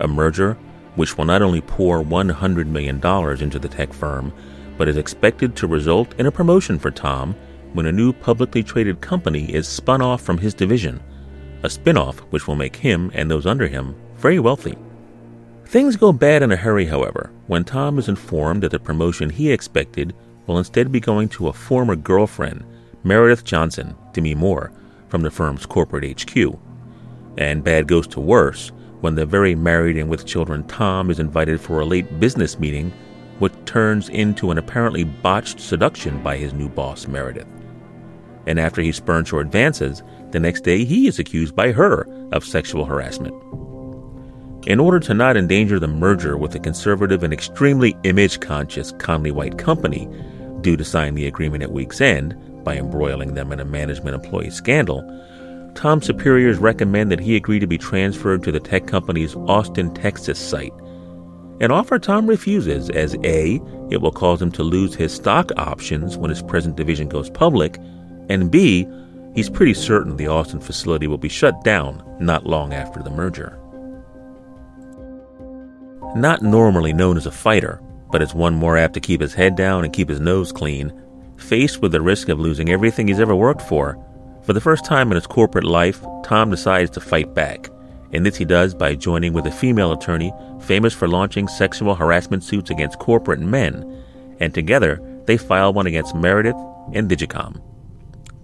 A 0.00 0.06
merger 0.06 0.58
which 0.96 1.16
will 1.16 1.24
not 1.24 1.40
only 1.40 1.62
pour 1.62 2.02
$100 2.04 2.66
million 2.66 2.96
into 3.42 3.58
the 3.58 3.68
tech 3.68 3.92
firm, 3.94 4.32
but 4.76 4.88
is 4.88 4.98
expected 4.98 5.56
to 5.56 5.66
result 5.66 6.14
in 6.18 6.26
a 6.26 6.32
promotion 6.32 6.78
for 6.78 6.90
Tom 6.90 7.34
when 7.72 7.86
a 7.86 7.92
new 7.92 8.12
publicly 8.12 8.62
traded 8.62 9.00
company 9.00 9.52
is 9.52 9.66
spun 9.66 10.02
off 10.02 10.20
from 10.20 10.36
his 10.36 10.52
division, 10.52 11.02
a 11.62 11.70
spin-off 11.70 12.18
which 12.30 12.46
will 12.46 12.56
make 12.56 12.76
him 12.76 13.10
and 13.14 13.30
those 13.30 13.46
under 13.46 13.66
him 13.66 13.96
very 14.16 14.38
wealthy. 14.38 14.76
Things 15.66 15.96
go 15.96 16.12
bad 16.12 16.42
in 16.42 16.52
a 16.52 16.56
hurry, 16.56 16.86
however, 16.86 17.30
when 17.46 17.64
Tom 17.64 17.98
is 17.98 18.08
informed 18.08 18.62
that 18.62 18.70
the 18.70 18.78
promotion 18.78 19.30
he 19.30 19.50
expected 19.50 20.14
will 20.46 20.58
instead 20.58 20.92
be 20.92 21.00
going 21.00 21.28
to 21.30 21.48
a 21.48 21.52
former 21.52 21.96
girlfriend, 21.96 22.64
Meredith 23.02 23.44
Johnson, 23.44 23.96
Demi 24.12 24.34
Moore, 24.34 24.72
from 25.08 25.22
the 25.22 25.30
firm's 25.30 25.66
corporate 25.66 26.22
HQ. 26.22 26.58
And 27.38 27.64
bad 27.64 27.88
goes 27.88 28.06
to 28.08 28.20
worse 28.20 28.72
when 29.00 29.14
the 29.14 29.26
very 29.26 29.54
married 29.54 29.96
and 29.96 30.08
with 30.08 30.26
children 30.26 30.64
Tom 30.64 31.10
is 31.10 31.18
invited 31.18 31.60
for 31.60 31.80
a 31.80 31.84
late 31.84 32.20
business 32.20 32.58
meeting, 32.58 32.92
which 33.38 33.52
turns 33.64 34.08
into 34.10 34.50
an 34.50 34.58
apparently 34.58 35.04
botched 35.04 35.60
seduction 35.60 36.22
by 36.22 36.36
his 36.36 36.52
new 36.52 36.68
boss, 36.68 37.08
Meredith. 37.08 37.48
And 38.46 38.60
after 38.60 38.80
he 38.80 38.92
spurns 38.92 39.30
her 39.30 39.40
advances, 39.40 40.02
the 40.30 40.40
next 40.40 40.60
day 40.62 40.84
he 40.84 41.08
is 41.08 41.18
accused 41.18 41.56
by 41.56 41.72
her 41.72 42.06
of 42.32 42.44
sexual 42.44 42.84
harassment. 42.84 43.34
In 44.66 44.80
order 44.80 44.98
to 45.00 45.12
not 45.12 45.36
endanger 45.36 45.78
the 45.78 45.86
merger 45.86 46.38
with 46.38 46.52
the 46.52 46.58
conservative 46.58 47.22
and 47.22 47.34
extremely 47.34 47.94
image 48.04 48.40
conscious 48.40 48.92
Conley 48.92 49.30
White 49.30 49.58
Company, 49.58 50.08
due 50.62 50.76
to 50.78 50.84
sign 50.84 51.14
the 51.14 51.26
agreement 51.26 51.62
at 51.62 51.72
week's 51.72 52.00
end 52.00 52.34
by 52.64 52.78
embroiling 52.78 53.34
them 53.34 53.52
in 53.52 53.60
a 53.60 53.64
management 53.64 54.14
employee 54.14 54.48
scandal, 54.48 55.02
Tom's 55.74 56.06
superiors 56.06 56.56
recommend 56.56 57.12
that 57.12 57.20
he 57.20 57.36
agree 57.36 57.58
to 57.58 57.66
be 57.66 57.76
transferred 57.76 58.42
to 58.42 58.52
the 58.52 58.60
tech 58.60 58.86
company's 58.86 59.34
Austin, 59.36 59.92
Texas 59.92 60.38
site. 60.38 60.72
An 61.60 61.70
offer 61.70 61.98
Tom 61.98 62.26
refuses, 62.26 62.88
as 62.88 63.14
A, 63.22 63.60
it 63.90 64.00
will 64.00 64.12
cause 64.12 64.40
him 64.40 64.50
to 64.52 64.62
lose 64.62 64.94
his 64.94 65.12
stock 65.12 65.50
options 65.58 66.16
when 66.16 66.30
his 66.30 66.42
present 66.42 66.76
division 66.76 67.08
goes 67.08 67.28
public, 67.28 67.76
and 68.30 68.50
B, 68.50 68.88
he's 69.34 69.50
pretty 69.50 69.74
certain 69.74 70.16
the 70.16 70.28
Austin 70.28 70.60
facility 70.60 71.06
will 71.06 71.18
be 71.18 71.28
shut 71.28 71.62
down 71.64 72.02
not 72.18 72.46
long 72.46 72.72
after 72.72 73.02
the 73.02 73.10
merger. 73.10 73.60
Not 76.14 76.42
normally 76.42 76.92
known 76.92 77.16
as 77.16 77.26
a 77.26 77.32
fighter, 77.32 77.80
but 78.10 78.22
it's 78.22 78.34
one 78.34 78.54
more 78.54 78.76
apt 78.76 78.94
to 78.94 79.00
keep 79.00 79.20
his 79.20 79.34
head 79.34 79.56
down 79.56 79.84
and 79.84 79.92
keep 79.92 80.08
his 80.08 80.20
nose 80.20 80.52
clean. 80.52 80.92
Faced 81.36 81.82
with 81.82 81.92
the 81.92 82.00
risk 82.00 82.28
of 82.28 82.38
losing 82.38 82.70
everything 82.70 83.08
he's 83.08 83.18
ever 83.18 83.34
worked 83.34 83.62
for, 83.62 83.98
for 84.44 84.52
the 84.52 84.60
first 84.60 84.84
time 84.84 85.10
in 85.10 85.16
his 85.16 85.26
corporate 85.26 85.64
life, 85.64 86.04
Tom 86.22 86.50
decides 86.50 86.90
to 86.90 87.00
fight 87.00 87.34
back. 87.34 87.68
And 88.12 88.24
this 88.24 88.36
he 88.36 88.44
does 88.44 88.74
by 88.74 88.94
joining 88.94 89.32
with 89.32 89.46
a 89.46 89.50
female 89.50 89.92
attorney 89.92 90.32
famous 90.60 90.92
for 90.92 91.08
launching 91.08 91.48
sexual 91.48 91.94
harassment 91.94 92.44
suits 92.44 92.70
against 92.70 92.98
corporate 92.98 93.40
men. 93.40 94.04
And 94.40 94.52
together, 94.52 95.00
they 95.24 95.36
file 95.36 95.72
one 95.72 95.86
against 95.86 96.14
Meredith 96.14 96.56
and 96.92 97.10
Digicom. 97.10 97.60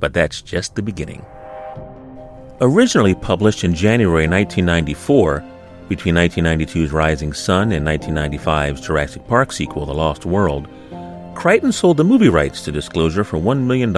But 0.00 0.14
that's 0.14 0.40
just 0.42 0.74
the 0.74 0.82
beginning. 0.82 1.24
Originally 2.62 3.14
published 3.14 3.62
in 3.62 3.74
January 3.74 4.26
1994, 4.26 5.44
between 5.90 6.14
1992's 6.14 6.92
Rising 6.92 7.32
Sun 7.32 7.73
and 7.73 7.85
1995's 7.85 8.80
Jurassic 8.80 9.26
Park 9.26 9.50
sequel, 9.50 9.85
The 9.85 9.92
Lost 9.92 10.25
World, 10.25 10.68
Crichton 11.35 11.73
sold 11.73 11.97
the 11.97 12.04
movie 12.04 12.28
rights 12.28 12.62
to 12.62 12.70
Disclosure 12.70 13.25
for 13.25 13.38
$1 13.38 13.64
million, 13.64 13.94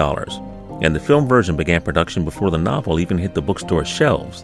and 0.83 0.95
the 0.95 0.99
film 0.99 1.27
version 1.27 1.55
began 1.55 1.83
production 1.83 2.25
before 2.25 2.49
the 2.49 2.57
novel 2.57 2.99
even 2.99 3.19
hit 3.19 3.35
the 3.35 3.43
bookstore 3.43 3.85
shelves. 3.85 4.43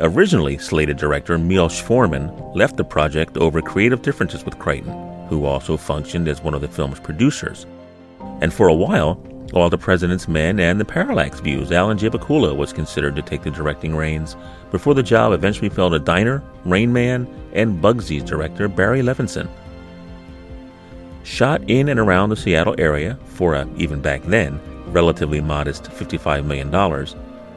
Originally 0.00 0.58
slated 0.58 0.98
director 0.98 1.38
Milos 1.38 1.80
Forman 1.80 2.30
left 2.52 2.76
the 2.76 2.84
project 2.84 3.38
over 3.38 3.62
creative 3.62 4.02
differences 4.02 4.44
with 4.44 4.58
Crichton, 4.58 4.92
who 5.28 5.46
also 5.46 5.78
functioned 5.78 6.28
as 6.28 6.42
one 6.42 6.52
of 6.52 6.60
the 6.60 6.68
film's 6.68 7.00
producers. 7.00 7.64
And 8.42 8.52
for 8.52 8.68
a 8.68 8.74
while, 8.74 9.14
All 9.52 9.68
the 9.68 9.78
President's 9.78 10.28
Men 10.28 10.58
and 10.58 10.80
the 10.80 10.84
Parallax 10.84 11.40
Views, 11.40 11.72
Alan 11.72 11.98
J. 11.98 12.08
Pakula 12.08 12.56
was 12.56 12.72
considered 12.72 13.14
to 13.16 13.22
take 13.22 13.42
the 13.42 13.50
directing 13.50 13.94
reins 13.94 14.34
before 14.70 14.94
the 14.94 15.02
job 15.02 15.32
eventually 15.32 15.68
fell 15.68 15.90
to 15.90 15.98
Diner, 15.98 16.42
Rain 16.64 16.92
Man, 16.92 17.28
and 17.52 17.82
Bugsy's 17.82 18.24
director 18.24 18.66
Barry 18.66 19.02
Levinson. 19.02 19.48
Shot 21.22 21.62
in 21.68 21.88
and 21.88 22.00
around 22.00 22.30
the 22.30 22.36
Seattle 22.36 22.74
area 22.78 23.18
for 23.26 23.54
a, 23.54 23.68
even 23.76 24.00
back 24.00 24.22
then, 24.22 24.58
relatively 24.86 25.40
modest 25.40 25.84
$55 25.84 26.44
million, 26.44 26.70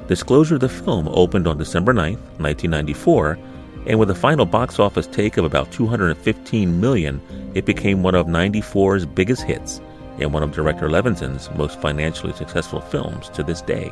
Disclosure 0.08 0.60
the 0.60 0.70
film 0.70 1.08
opened 1.08 1.48
on 1.48 1.58
December 1.58 1.92
9, 1.92 2.14
1994, 2.14 3.40
and 3.88 3.98
with 3.98 4.12
a 4.12 4.16
final 4.16 4.46
box 4.46 4.80
office 4.80 5.08
take 5.08 5.38
of 5.38 5.46
about 5.46 5.72
215 5.72 6.80
million, 6.80 7.20
it 7.56 7.66
became 7.66 8.04
one 8.04 8.14
of 8.14 8.28
94's 8.28 9.06
biggest 9.06 9.42
hits 9.42 9.82
and 10.20 10.34
one 10.34 10.44
of 10.44 10.52
director 10.52 10.90
Levinson's 10.90 11.50
most 11.56 11.80
financially 11.82 12.34
successful 12.34 12.82
films 12.82 13.30
to 13.30 13.44
this 13.44 13.62
day. 13.62 13.90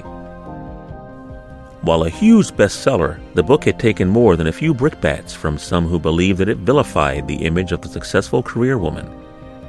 While 1.82 2.04
a 2.04 2.10
huge 2.10 2.52
bestseller, 2.52 3.20
the 3.34 3.44
book 3.44 3.66
had 3.66 3.78
taken 3.78 4.08
more 4.08 4.38
than 4.38 4.48
a 4.48 4.54
few 4.54 4.74
brickbats 4.74 5.34
from 5.34 5.58
some 5.58 5.86
who 5.86 6.00
believed 6.00 6.40
that 6.40 6.48
it 6.48 6.60
vilified 6.60 7.28
the 7.28 7.44
image 7.44 7.74
of 7.74 7.82
the 7.82 7.90
successful 7.90 8.42
career 8.42 8.78
woman. 8.78 9.12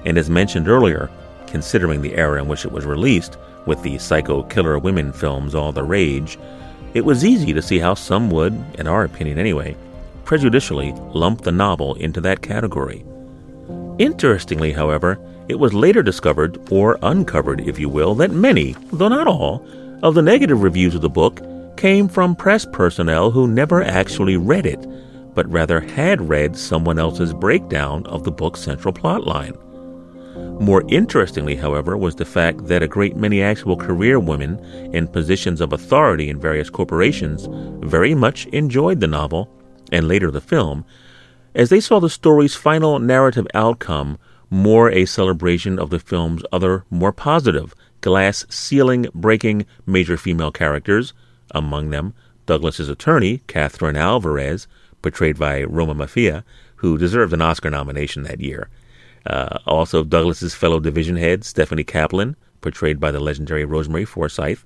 And 0.05 0.17
as 0.17 0.31
mentioned 0.31 0.69
earlier, 0.69 1.11
considering 1.49 2.03
the 2.03 2.15
era 2.15 2.41
in 2.41 2.47
which 2.47 2.65
it 2.65 2.71
was 2.71 2.87
released, 2.87 3.37
with 3.67 3.83
the 3.83 3.99
psycho 3.99 4.45
killer 4.45 4.79
women 4.79 5.13
films 5.13 5.55
all 5.55 5.73
the 5.73 5.83
rage, 5.83 6.39
it 6.95 7.05
was 7.05 7.25
easy 7.25 7.53
to 7.53 7.63
see 7.63 7.81
how 7.81 7.95
some 7.95 8.31
would, 8.31 8.55
in 8.79 8.87
our 8.87 9.03
opinion 9.03 9.39
anyway, 9.39 9.77
prejudicially 10.25 10.93
lump 11.13 11.41
the 11.41 11.51
novel 11.51 11.95
into 11.97 12.21
that 12.21 12.43
category. 12.43 13.05
Interestingly, 13.99 14.73
however, 14.73 15.19
it 15.49 15.59
was 15.59 15.75
later 15.75 16.03
discovered, 16.03 16.59
or 16.71 16.99
uncovered, 17.03 17.61
if 17.63 17.79
you 17.79 17.89
will, 17.89 18.15
that 18.15 18.31
many, 18.31 18.75
though 18.93 19.09
not 19.09 19.27
all, 19.27 19.67
of 20.03 20.15
the 20.15 20.23
negative 20.23 20.63
reviews 20.63 20.95
of 20.95 21.03
the 21.03 21.09
book 21.09 21.43
came 21.77 22.09
from 22.09 22.37
press 22.37 22.67
personnel 22.73 23.31
who 23.31 23.47
never 23.47 23.83
actually 23.83 24.37
read 24.37 24.67
it, 24.67 24.87
but 25.35 25.51
rather 25.51 25.81
had 25.81 26.29
read 26.29 26.57
someone 26.57 26.99
else's 26.99 27.35
breakdown 27.35 28.07
of 28.07 28.25
the 28.25 28.31
book's 28.31 28.61
central 28.61 28.95
plotline. 28.95 29.59
More 30.61 30.85
interestingly, 30.89 31.57
however, 31.57 31.97
was 31.97 32.15
the 32.15 32.25
fact 32.25 32.67
that 32.67 32.83
a 32.83 32.89
great 32.89 33.17
many 33.17 33.43
actual 33.43 33.77
career 33.77 34.21
women 34.21 34.59
in 34.95 35.09
positions 35.09 35.61
of 35.61 35.73
authority 35.73 36.31
in 36.31 36.41
various 36.41 36.71
corporations 36.71 37.49
very 37.85 38.15
much 38.15 38.47
enjoyed 38.47 39.01
the 39.01 39.09
novel, 39.09 39.51
and 39.91 40.07
later 40.09 40.31
the 40.31 40.41
film, 40.41 40.85
as 41.55 41.71
they 41.71 41.81
saw 41.81 41.99
the 41.99 42.09
story's 42.09 42.55
final 42.55 42.99
narrative 42.99 43.47
outcome 43.55 44.19
more 44.55 44.91
a 44.91 45.05
celebration 45.05 45.79
of 45.79 45.91
the 45.91 45.99
film's 45.99 46.43
other, 46.53 46.85
more 46.91 47.13
positive, 47.13 47.75
glass 48.01 48.47
ceiling 48.49 49.07
breaking 49.15 49.67
major 49.87 50.17
female 50.17 50.53
characters, 50.53 51.13
among 51.51 51.91
them 51.91 52.15
Douglas's 52.47 52.89
attorney, 52.89 53.43
Catherine 53.47 53.97
Alvarez, 53.97 54.67
portrayed 55.03 55.39
by 55.39 55.65
Roma 55.65 55.95
Maffia, 55.95 56.45
who 56.77 56.99
deserved 56.99 57.33
an 57.33 57.41
Oscar 57.41 57.71
nomination 57.71 58.23
that 58.23 58.41
year, 58.41 58.69
uh, 59.27 59.59
also, 59.67 60.05
Douglas's 60.05 60.55
fellow 60.55 60.81
division 60.81 61.17
head, 61.17 61.45
Stephanie 61.45 61.85
Kaplan, 61.85 62.37
portrayed 62.61 63.01
by 63.01 63.11
the 63.11 63.21
legendary 63.21 63.65
Rosemary 63.65 64.05
Forsyth. 64.05 64.65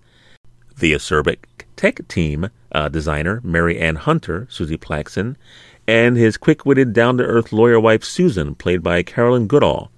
The 0.77 0.93
acerbic 0.93 1.39
tech 1.77 2.07
team 2.09 2.51
uh, 2.73 2.89
designer, 2.89 3.41
Mary 3.45 3.79
Ann 3.79 3.97
Hunter, 3.97 4.47
Suzie 4.51 4.79
Plakson, 4.79 5.37
and 5.89 6.19
his 6.19 6.37
quick 6.37 6.67
witted, 6.67 6.93
down 6.93 7.17
to 7.17 7.25
earth 7.25 7.51
lawyer 7.51 7.81
wife, 7.81 8.05
Susan, 8.05 8.55
played 8.55 8.83
by 8.83 9.03
Caroline 9.03 9.47
Goodall. 9.47 9.91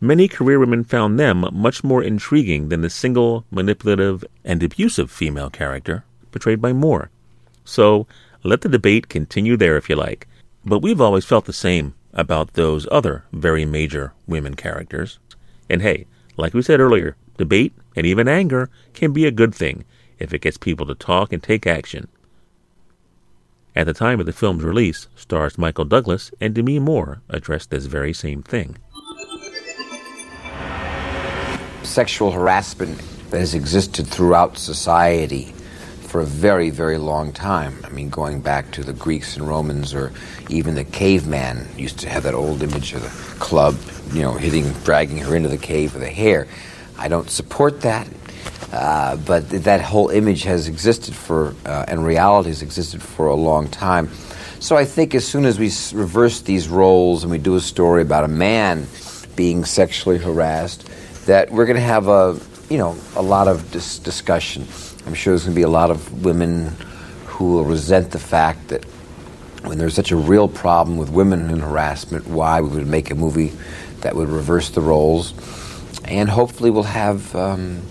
Many 0.00 0.28
career 0.28 0.58
women 0.58 0.82
found 0.82 1.20
them 1.20 1.46
much 1.52 1.84
more 1.84 2.02
intriguing 2.02 2.70
than 2.70 2.80
the 2.80 2.88
single, 2.88 3.44
manipulative, 3.50 4.24
and 4.46 4.62
abusive 4.62 5.10
female 5.10 5.50
character 5.50 6.04
portrayed 6.32 6.62
by 6.62 6.72
Moore. 6.72 7.10
So, 7.66 8.06
let 8.42 8.62
the 8.62 8.70
debate 8.70 9.10
continue 9.10 9.58
there 9.58 9.76
if 9.76 9.90
you 9.90 9.96
like. 9.96 10.26
But 10.64 10.80
we've 10.80 11.02
always 11.02 11.26
felt 11.26 11.44
the 11.44 11.52
same 11.52 11.92
about 12.14 12.54
those 12.54 12.88
other 12.90 13.24
very 13.30 13.66
major 13.66 14.14
women 14.26 14.54
characters. 14.54 15.18
And 15.68 15.82
hey, 15.82 16.06
like 16.38 16.54
we 16.54 16.62
said 16.62 16.80
earlier, 16.80 17.14
debate 17.36 17.74
and 17.94 18.06
even 18.06 18.26
anger 18.26 18.70
can 18.94 19.12
be 19.12 19.26
a 19.26 19.30
good 19.30 19.54
thing 19.54 19.84
if 20.18 20.32
it 20.32 20.40
gets 20.40 20.56
people 20.56 20.86
to 20.86 20.94
talk 20.94 21.30
and 21.30 21.42
take 21.42 21.66
action. 21.66 22.08
At 23.76 23.86
the 23.86 23.94
time 23.94 24.18
of 24.18 24.26
the 24.26 24.32
film's 24.32 24.64
release, 24.64 25.06
stars 25.14 25.56
Michael 25.56 25.84
Douglas 25.84 26.32
and 26.40 26.54
Demi 26.54 26.80
Moore 26.80 27.22
addressed 27.28 27.70
this 27.70 27.86
very 27.86 28.12
same 28.12 28.42
thing. 28.42 28.76
Sexual 31.84 32.32
harassment 32.32 33.00
that 33.30 33.38
has 33.38 33.54
existed 33.54 34.06
throughout 34.06 34.58
society 34.58 35.52
for 36.02 36.20
a 36.20 36.26
very, 36.26 36.70
very 36.70 36.98
long 36.98 37.32
time. 37.32 37.78
I 37.84 37.88
mean, 37.90 38.08
going 38.08 38.40
back 38.40 38.72
to 38.72 38.82
the 38.82 38.92
Greeks 38.92 39.36
and 39.36 39.46
Romans, 39.46 39.94
or 39.94 40.12
even 40.48 40.74
the 40.74 40.84
caveman 40.84 41.68
used 41.76 42.00
to 42.00 42.08
have 42.08 42.24
that 42.24 42.34
old 42.34 42.64
image 42.64 42.92
of 42.92 43.02
the 43.02 43.38
club, 43.38 43.76
you 44.12 44.22
know, 44.22 44.32
hitting, 44.32 44.72
dragging 44.84 45.18
her 45.18 45.36
into 45.36 45.48
the 45.48 45.56
cave 45.56 45.94
with 45.94 46.02
a 46.02 46.10
hair. 46.10 46.48
I 46.98 47.06
don't 47.06 47.30
support 47.30 47.82
that, 47.82 48.08
uh, 48.72 49.16
but 49.16 49.48
that 49.50 49.80
whole 49.80 50.08
image 50.08 50.44
has 50.44 50.68
existed 50.68 51.14
for, 51.14 51.54
uh, 51.66 51.84
and 51.88 52.04
reality 52.04 52.50
has 52.50 52.62
existed 52.62 53.02
for 53.02 53.26
a 53.26 53.34
long 53.34 53.68
time. 53.68 54.08
So 54.60 54.76
I 54.76 54.84
think 54.84 55.14
as 55.14 55.26
soon 55.26 55.44
as 55.44 55.58
we 55.58 55.72
reverse 55.98 56.42
these 56.42 56.68
roles 56.68 57.24
and 57.24 57.30
we 57.30 57.38
do 57.38 57.56
a 57.56 57.60
story 57.60 58.02
about 58.02 58.24
a 58.24 58.28
man 58.28 58.86
being 59.34 59.64
sexually 59.64 60.18
harassed, 60.18 60.88
that 61.26 61.50
we're 61.50 61.64
going 61.64 61.76
to 61.76 61.82
have 61.82 62.08
a, 62.08 62.38
you 62.68 62.78
know, 62.78 62.96
a 63.16 63.22
lot 63.22 63.48
of 63.48 63.70
dis- 63.72 63.98
discussion. 63.98 64.66
I'm 65.06 65.14
sure 65.14 65.32
there's 65.32 65.44
going 65.44 65.54
to 65.54 65.58
be 65.58 65.62
a 65.62 65.68
lot 65.68 65.90
of 65.90 66.24
women 66.24 66.76
who 67.26 67.52
will 67.52 67.64
resent 67.64 68.10
the 68.10 68.18
fact 68.18 68.68
that 68.68 68.84
when 69.64 69.78
there's 69.78 69.94
such 69.94 70.10
a 70.10 70.16
real 70.16 70.46
problem 70.46 70.96
with 70.98 71.08
women 71.10 71.50
and 71.50 71.62
harassment, 71.62 72.26
why 72.26 72.60
we 72.60 72.68
would 72.68 72.86
make 72.86 73.10
a 73.10 73.14
movie 73.14 73.52
that 74.00 74.14
would 74.14 74.28
reverse 74.28 74.70
the 74.70 74.80
roles. 74.80 75.32
And 76.04 76.28
hopefully, 76.28 76.70
we'll 76.70 76.82
have 76.82 77.34
um, 77.34 77.82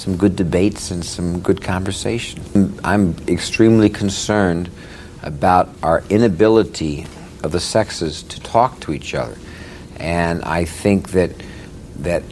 some 0.00 0.16
good 0.16 0.34
debates 0.34 0.90
and 0.90 1.04
some 1.04 1.40
good 1.40 1.62
conversation. 1.62 2.80
I'm 2.82 3.14
extremely 3.28 3.90
concerned 3.90 4.70
about 5.22 5.68
our 5.82 6.02
inability 6.08 7.04
of 7.44 7.52
the 7.52 7.60
sexes 7.60 8.22
to 8.22 8.40
talk 8.40 8.80
to 8.80 8.94
each 8.94 9.14
other. 9.14 9.36
And 9.96 10.42
I 10.42 10.64
think 10.64 11.10
that, 11.10 11.32
that 11.98 12.22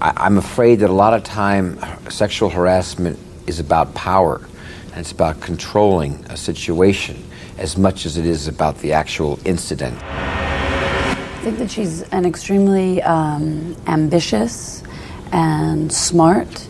I, 0.00 0.14
I'm 0.16 0.38
afraid 0.38 0.76
that 0.76 0.88
a 0.88 0.94
lot 0.94 1.12
of 1.12 1.22
time 1.22 1.78
sexual 2.10 2.48
harassment 2.48 3.18
is 3.46 3.60
about 3.60 3.92
power 3.92 4.40
and 4.92 5.00
it's 5.00 5.12
about 5.12 5.38
controlling 5.42 6.24
a 6.30 6.36
situation 6.38 7.22
as 7.58 7.76
much 7.76 8.06
as 8.06 8.16
it 8.16 8.24
is 8.24 8.48
about 8.48 8.78
the 8.78 8.94
actual 8.94 9.38
incident. 9.44 10.02
I 10.02 11.40
think 11.42 11.58
that 11.58 11.70
she's 11.70 12.00
an 12.04 12.24
extremely 12.24 13.02
um, 13.02 13.76
ambitious 13.86 14.82
and 15.30 15.92
smart, 15.92 16.68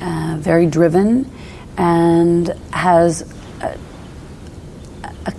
uh, 0.00 0.36
very 0.38 0.66
driven, 0.66 1.30
and 1.76 2.48
has 2.72 3.22
a, 3.60 3.78
a, 5.26 5.34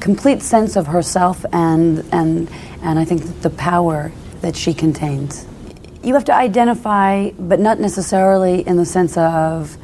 complete 0.00 0.42
sense 0.42 0.76
of 0.76 0.86
herself 0.86 1.44
and, 1.52 2.04
and, 2.12 2.50
and 2.82 2.98
I 2.98 3.04
think 3.04 3.42
the 3.42 3.50
power 3.50 4.12
that 4.40 4.56
she 4.56 4.74
contains. 4.74 5.46
You 6.02 6.14
have 6.14 6.24
to 6.24 6.34
identify, 6.34 7.30
but 7.30 7.60
not 7.60 7.78
necessarily 7.78 8.66
in 8.66 8.76
the 8.76 8.84
sense 8.84 9.16
of 9.16 9.76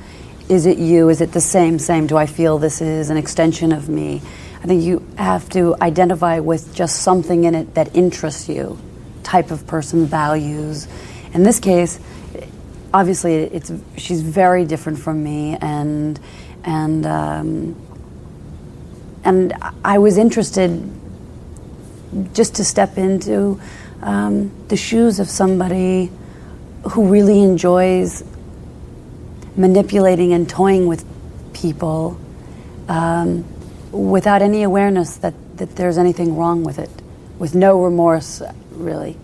is 0.48 0.66
it 0.66 0.78
you? 0.78 1.10
Is 1.10 1.20
it 1.20 1.32
the 1.32 1.40
same, 1.40 1.78
same? 1.78 2.06
Do 2.06 2.16
I 2.16 2.26
feel 2.26 2.58
this 2.58 2.80
is 2.80 3.10
an 3.10 3.16
extension 3.16 3.70
of 3.70 3.88
me? 3.88 4.22
I 4.62 4.66
think 4.66 4.82
you 4.82 5.06
have 5.16 5.48
to 5.50 5.76
identify 5.80 6.40
with 6.40 6.74
just 6.74 7.02
something 7.02 7.44
in 7.44 7.54
it 7.54 7.74
that 7.74 7.94
interests 7.94 8.48
you 8.48 8.78
type 9.22 9.50
of 9.50 9.66
person 9.66 10.06
values. 10.06 10.88
In 11.34 11.42
this 11.42 11.60
case, 11.60 12.00
obviously, 12.92 13.34
it's 13.34 13.72
she's 13.96 14.22
very 14.22 14.64
different 14.64 14.98
from 14.98 15.22
me, 15.22 15.56
and 15.60 16.18
and 16.64 17.06
um, 17.06 17.76
and 19.24 19.52
I 19.84 19.98
was 19.98 20.16
interested 20.18 20.90
just 22.32 22.54
to 22.56 22.64
step 22.64 22.96
into 22.96 23.60
um, 24.02 24.50
the 24.68 24.76
shoes 24.76 25.20
of 25.20 25.28
somebody 25.28 26.10
who 26.90 27.08
really 27.08 27.42
enjoys 27.42 28.24
manipulating 29.56 30.32
and 30.32 30.48
toying 30.48 30.86
with 30.86 31.04
people 31.52 32.18
um, 32.88 33.44
without 33.92 34.40
any 34.40 34.62
awareness 34.62 35.16
that, 35.18 35.34
that 35.58 35.76
there's 35.76 35.98
anything 35.98 36.36
wrong 36.36 36.62
with 36.62 36.78
it, 36.78 36.90
with 37.38 37.54
no 37.54 37.82
remorse, 37.82 38.40
really. 38.70 39.16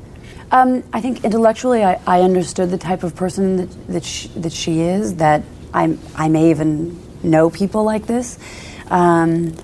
Um, 0.55 0.85
I 0.93 1.01
think 1.01 1.25
intellectually, 1.25 1.83
I, 1.83 2.01
I, 2.07 2.21
understood 2.21 2.71
the 2.71 2.79
type 2.79 3.03
of 3.03 3.17
person 3.17 3.57
that, 3.57 3.87
that, 3.89 4.05
she, 4.05 4.29
that 4.37 4.53
she 4.53 4.83
is, 4.83 5.17
that 5.17 5.43
I, 5.75 5.99
I 6.15 6.29
may 6.29 6.51
even 6.51 6.97
know 7.25 7.51
people 7.51 7.83
like 7.83 8.07
this. 8.07 8.39
Um, 8.89 9.57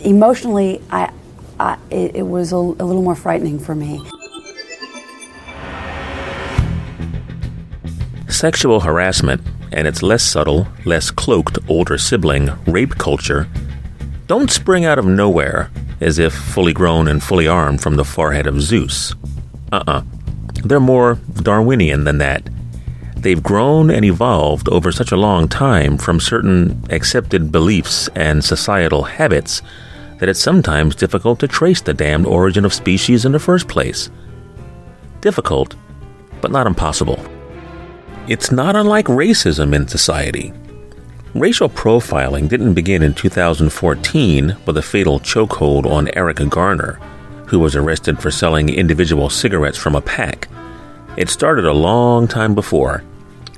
emotionally, 0.00 0.82
I, 0.90 1.10
I, 1.58 1.78
it, 1.88 2.16
it 2.16 2.22
was 2.24 2.52
a, 2.52 2.56
a 2.56 2.84
little 2.84 3.00
more 3.00 3.14
frightening 3.14 3.58
for 3.58 3.74
me. 3.74 4.06
Sexual 8.28 8.80
harassment 8.80 9.40
and 9.72 9.88
its 9.88 10.02
less 10.02 10.22
subtle, 10.22 10.68
less 10.84 11.10
cloaked 11.10 11.58
older 11.68 11.96
sibling, 11.96 12.50
rape 12.66 12.96
culture, 12.98 13.48
don't 14.26 14.50
spring 14.50 14.84
out 14.84 14.98
of 14.98 15.06
nowhere 15.06 15.70
as 16.02 16.18
if 16.18 16.34
fully 16.34 16.74
grown 16.74 17.08
and 17.08 17.22
fully 17.22 17.48
armed 17.48 17.80
from 17.80 17.96
the 17.96 18.04
forehead 18.04 18.46
of 18.46 18.60
Zeus. 18.60 19.14
Uh 19.72 19.76
uh-uh. 19.76 19.92
uh. 19.92 20.02
They're 20.64 20.80
more 20.80 21.18
Darwinian 21.34 22.04
than 22.04 22.18
that. 22.18 22.48
They've 23.16 23.42
grown 23.42 23.90
and 23.90 24.04
evolved 24.04 24.68
over 24.68 24.92
such 24.92 25.12
a 25.12 25.16
long 25.16 25.48
time 25.48 25.96
from 25.96 26.20
certain 26.20 26.84
accepted 26.90 27.50
beliefs 27.50 28.08
and 28.14 28.44
societal 28.44 29.04
habits 29.04 29.62
that 30.18 30.28
it's 30.28 30.40
sometimes 30.40 30.94
difficult 30.94 31.40
to 31.40 31.48
trace 31.48 31.80
the 31.80 31.94
damned 31.94 32.26
origin 32.26 32.64
of 32.64 32.74
species 32.74 33.24
in 33.24 33.32
the 33.32 33.38
first 33.38 33.66
place. 33.66 34.10
Difficult, 35.20 35.74
but 36.40 36.50
not 36.50 36.66
impossible. 36.66 37.24
It's 38.28 38.52
not 38.52 38.76
unlike 38.76 39.06
racism 39.06 39.74
in 39.74 39.88
society. 39.88 40.52
Racial 41.34 41.68
profiling 41.68 42.48
didn't 42.48 42.74
begin 42.74 43.02
in 43.02 43.14
2014 43.14 44.56
with 44.66 44.76
a 44.76 44.82
fatal 44.82 45.18
chokehold 45.18 45.86
on 45.86 46.10
Eric 46.14 46.38
Garner, 46.50 47.00
who 47.52 47.60
was 47.60 47.76
arrested 47.76 48.18
for 48.18 48.30
selling 48.30 48.70
individual 48.70 49.28
cigarettes 49.28 49.76
from 49.76 49.94
a 49.94 50.00
pack. 50.00 50.48
It 51.18 51.28
started 51.28 51.66
a 51.66 51.72
long 51.74 52.26
time 52.26 52.54
before, 52.54 53.04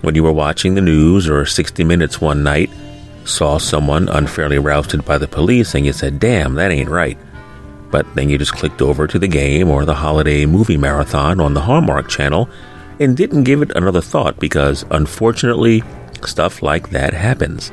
when 0.00 0.16
you 0.16 0.24
were 0.24 0.32
watching 0.32 0.74
the 0.74 0.80
news 0.80 1.28
or 1.28 1.46
60 1.46 1.84
Minutes 1.84 2.20
one 2.20 2.42
night, 2.42 2.70
saw 3.24 3.56
someone 3.56 4.08
unfairly 4.08 4.58
rousted 4.58 5.04
by 5.04 5.16
the 5.16 5.28
police, 5.28 5.76
and 5.76 5.86
you 5.86 5.92
said, 5.92 6.18
damn, 6.18 6.56
that 6.56 6.72
ain't 6.72 6.88
right. 6.88 7.16
But 7.92 8.12
then 8.16 8.28
you 8.28 8.36
just 8.36 8.56
clicked 8.56 8.82
over 8.82 9.06
to 9.06 9.16
the 9.16 9.28
game 9.28 9.70
or 9.70 9.84
the 9.84 9.94
holiday 9.94 10.44
movie 10.44 10.76
marathon 10.76 11.38
on 11.38 11.54
the 11.54 11.60
Hallmark 11.60 12.08
channel 12.08 12.50
and 12.98 13.16
didn't 13.16 13.44
give 13.44 13.62
it 13.62 13.70
another 13.76 14.00
thought 14.00 14.40
because, 14.40 14.84
unfortunately, 14.90 15.84
stuff 16.24 16.64
like 16.64 16.90
that 16.90 17.14
happens. 17.14 17.70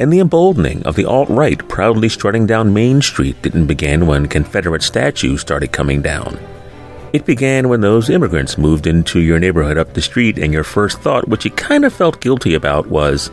And 0.00 0.10
the 0.10 0.20
emboldening 0.20 0.82
of 0.84 0.96
the 0.96 1.04
alt 1.04 1.28
right 1.28 1.58
proudly 1.68 2.08
strutting 2.08 2.46
down 2.46 2.72
Main 2.72 3.02
Street 3.02 3.40
didn't 3.42 3.66
begin 3.66 4.06
when 4.06 4.28
Confederate 4.28 4.82
statues 4.82 5.42
started 5.42 5.72
coming 5.72 6.00
down. 6.00 6.38
It 7.12 7.26
began 7.26 7.68
when 7.68 7.82
those 7.82 8.08
immigrants 8.08 8.56
moved 8.56 8.86
into 8.86 9.20
your 9.20 9.38
neighborhood 9.38 9.76
up 9.76 9.92
the 9.92 10.00
street, 10.00 10.38
and 10.38 10.54
your 10.54 10.64
first 10.64 11.00
thought, 11.00 11.28
which 11.28 11.44
you 11.44 11.50
kind 11.50 11.84
of 11.84 11.92
felt 11.92 12.22
guilty 12.22 12.54
about, 12.54 12.86
was 12.86 13.30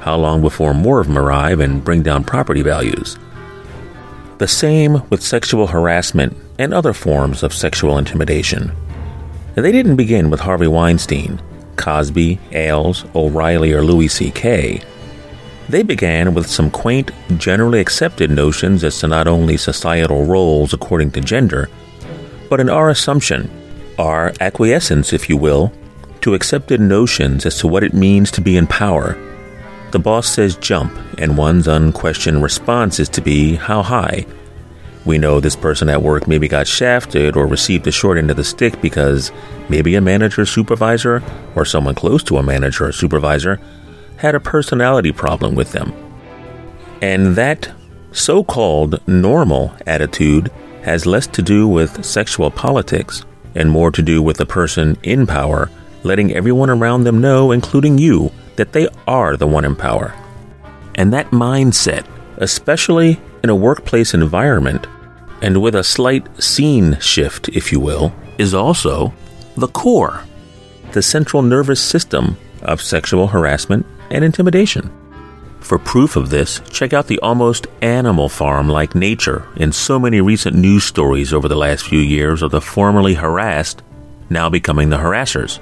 how 0.00 0.16
long 0.16 0.40
before 0.40 0.72
more 0.72 1.00
of 1.00 1.06
them 1.06 1.18
arrive 1.18 1.60
and 1.60 1.84
bring 1.84 2.02
down 2.02 2.24
property 2.24 2.62
values? 2.62 3.18
The 4.38 4.48
same 4.48 5.02
with 5.10 5.22
sexual 5.22 5.66
harassment 5.66 6.34
and 6.58 6.72
other 6.72 6.94
forms 6.94 7.42
of 7.42 7.52
sexual 7.52 7.98
intimidation. 7.98 8.72
They 9.54 9.72
didn't 9.72 9.96
begin 9.96 10.30
with 10.30 10.40
Harvey 10.40 10.68
Weinstein, 10.68 11.42
Cosby, 11.76 12.38
Ailes, 12.52 13.04
O'Reilly, 13.14 13.74
or 13.74 13.82
Louis 13.82 14.08
C.K. 14.08 14.80
They 15.68 15.82
began 15.82 16.34
with 16.34 16.48
some 16.48 16.70
quaint, 16.70 17.10
generally 17.38 17.80
accepted 17.80 18.30
notions 18.30 18.84
as 18.84 19.00
to 19.00 19.08
not 19.08 19.26
only 19.26 19.56
societal 19.56 20.24
roles 20.24 20.72
according 20.72 21.10
to 21.12 21.20
gender, 21.20 21.68
but 22.48 22.60
in 22.60 22.70
our 22.70 22.90
assumption, 22.90 23.50
our 23.98 24.32
acquiescence, 24.40 25.12
if 25.12 25.28
you 25.28 25.36
will, 25.36 25.72
to 26.20 26.34
accepted 26.34 26.80
notions 26.80 27.46
as 27.46 27.58
to 27.58 27.68
what 27.68 27.82
it 27.82 27.94
means 27.94 28.30
to 28.30 28.40
be 28.40 28.56
in 28.56 28.66
power. 28.66 29.18
The 29.90 29.98
boss 29.98 30.28
says 30.28 30.56
jump, 30.56 30.92
and 31.18 31.36
one's 31.36 31.68
unquestioned 31.68 32.42
response 32.42 33.00
is 33.00 33.08
to 33.10 33.20
be 33.20 33.56
how 33.56 33.82
high, 33.82 34.26
we 35.06 35.18
know 35.18 35.38
this 35.38 35.54
person 35.54 35.88
at 35.88 36.02
work 36.02 36.26
maybe 36.26 36.48
got 36.48 36.66
shafted 36.66 37.36
or 37.36 37.46
received 37.46 37.84
the 37.84 37.92
short 37.92 38.18
end 38.18 38.28
of 38.28 38.36
the 38.36 38.42
stick 38.42 38.82
because 38.82 39.30
maybe 39.68 39.94
a 39.94 40.00
manager 40.00 40.44
supervisor, 40.44 41.22
or 41.54 41.64
someone 41.64 41.94
close 41.94 42.24
to 42.24 42.38
a 42.38 42.42
manager 42.42 42.86
or 42.86 42.92
supervisor, 42.92 43.60
had 44.16 44.34
a 44.34 44.40
personality 44.40 45.12
problem 45.12 45.54
with 45.54 45.72
them. 45.72 45.92
And 47.02 47.36
that 47.36 47.70
so 48.12 48.42
called 48.42 49.06
normal 49.06 49.74
attitude 49.86 50.50
has 50.82 51.06
less 51.06 51.26
to 51.26 51.42
do 51.42 51.68
with 51.68 52.04
sexual 52.04 52.50
politics 52.50 53.24
and 53.54 53.70
more 53.70 53.90
to 53.90 54.02
do 54.02 54.22
with 54.22 54.36
the 54.36 54.46
person 54.46 54.96
in 55.02 55.26
power 55.26 55.70
letting 56.06 56.32
everyone 56.32 56.70
around 56.70 57.04
them 57.04 57.20
know, 57.20 57.50
including 57.50 57.98
you, 57.98 58.30
that 58.54 58.72
they 58.72 58.88
are 59.06 59.36
the 59.36 59.46
one 59.46 59.64
in 59.64 59.74
power. 59.74 60.14
And 60.94 61.12
that 61.12 61.30
mindset, 61.30 62.06
especially 62.38 63.20
in 63.42 63.50
a 63.50 63.56
workplace 63.56 64.14
environment 64.14 64.86
and 65.42 65.60
with 65.60 65.74
a 65.74 65.84
slight 65.84 66.42
scene 66.42 66.98
shift, 67.00 67.48
if 67.50 67.72
you 67.72 67.80
will, 67.80 68.14
is 68.38 68.54
also 68.54 69.12
the 69.56 69.68
core, 69.68 70.22
the 70.92 71.02
central 71.02 71.42
nervous 71.42 71.80
system 71.80 72.36
of 72.62 72.80
sexual 72.80 73.26
harassment 73.26 73.84
and 74.10 74.24
intimidation. 74.24 74.90
For 75.60 75.78
proof 75.78 76.16
of 76.16 76.30
this, 76.30 76.60
check 76.70 76.92
out 76.92 77.08
the 77.08 77.18
almost 77.20 77.66
animal 77.82 78.28
farm 78.28 78.68
like 78.68 78.94
nature 78.94 79.48
in 79.56 79.72
so 79.72 79.98
many 79.98 80.20
recent 80.20 80.56
news 80.56 80.84
stories 80.84 81.32
over 81.32 81.48
the 81.48 81.56
last 81.56 81.84
few 81.84 81.98
years 81.98 82.42
of 82.42 82.50
the 82.50 82.60
formerly 82.60 83.14
harassed 83.14 83.82
now 84.30 84.48
becoming 84.48 84.90
the 84.90 84.98
harassers. 84.98 85.58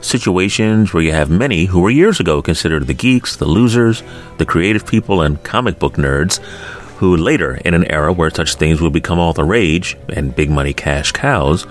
Situations 0.00 0.92
where 0.92 1.02
you 1.02 1.12
have 1.12 1.30
many 1.30 1.66
who 1.66 1.80
were 1.80 1.90
years 1.90 2.18
ago 2.18 2.42
considered 2.42 2.86
the 2.86 2.94
geeks, 2.94 3.36
the 3.36 3.44
losers, 3.44 4.02
the 4.38 4.46
creative 4.46 4.86
people, 4.86 5.22
and 5.22 5.42
comic 5.44 5.78
book 5.78 5.94
nerds 5.94 6.38
who 6.96 7.16
later, 7.16 7.56
in 7.64 7.74
an 7.74 7.90
era 7.90 8.12
where 8.12 8.30
such 8.30 8.54
things 8.54 8.80
would 8.80 8.92
become 8.92 9.18
all 9.18 9.32
the 9.32 9.44
rage 9.44 9.96
and 10.10 10.36
big 10.36 10.50
money 10.50 10.72
cash 10.72 11.10
cows, 11.12 11.66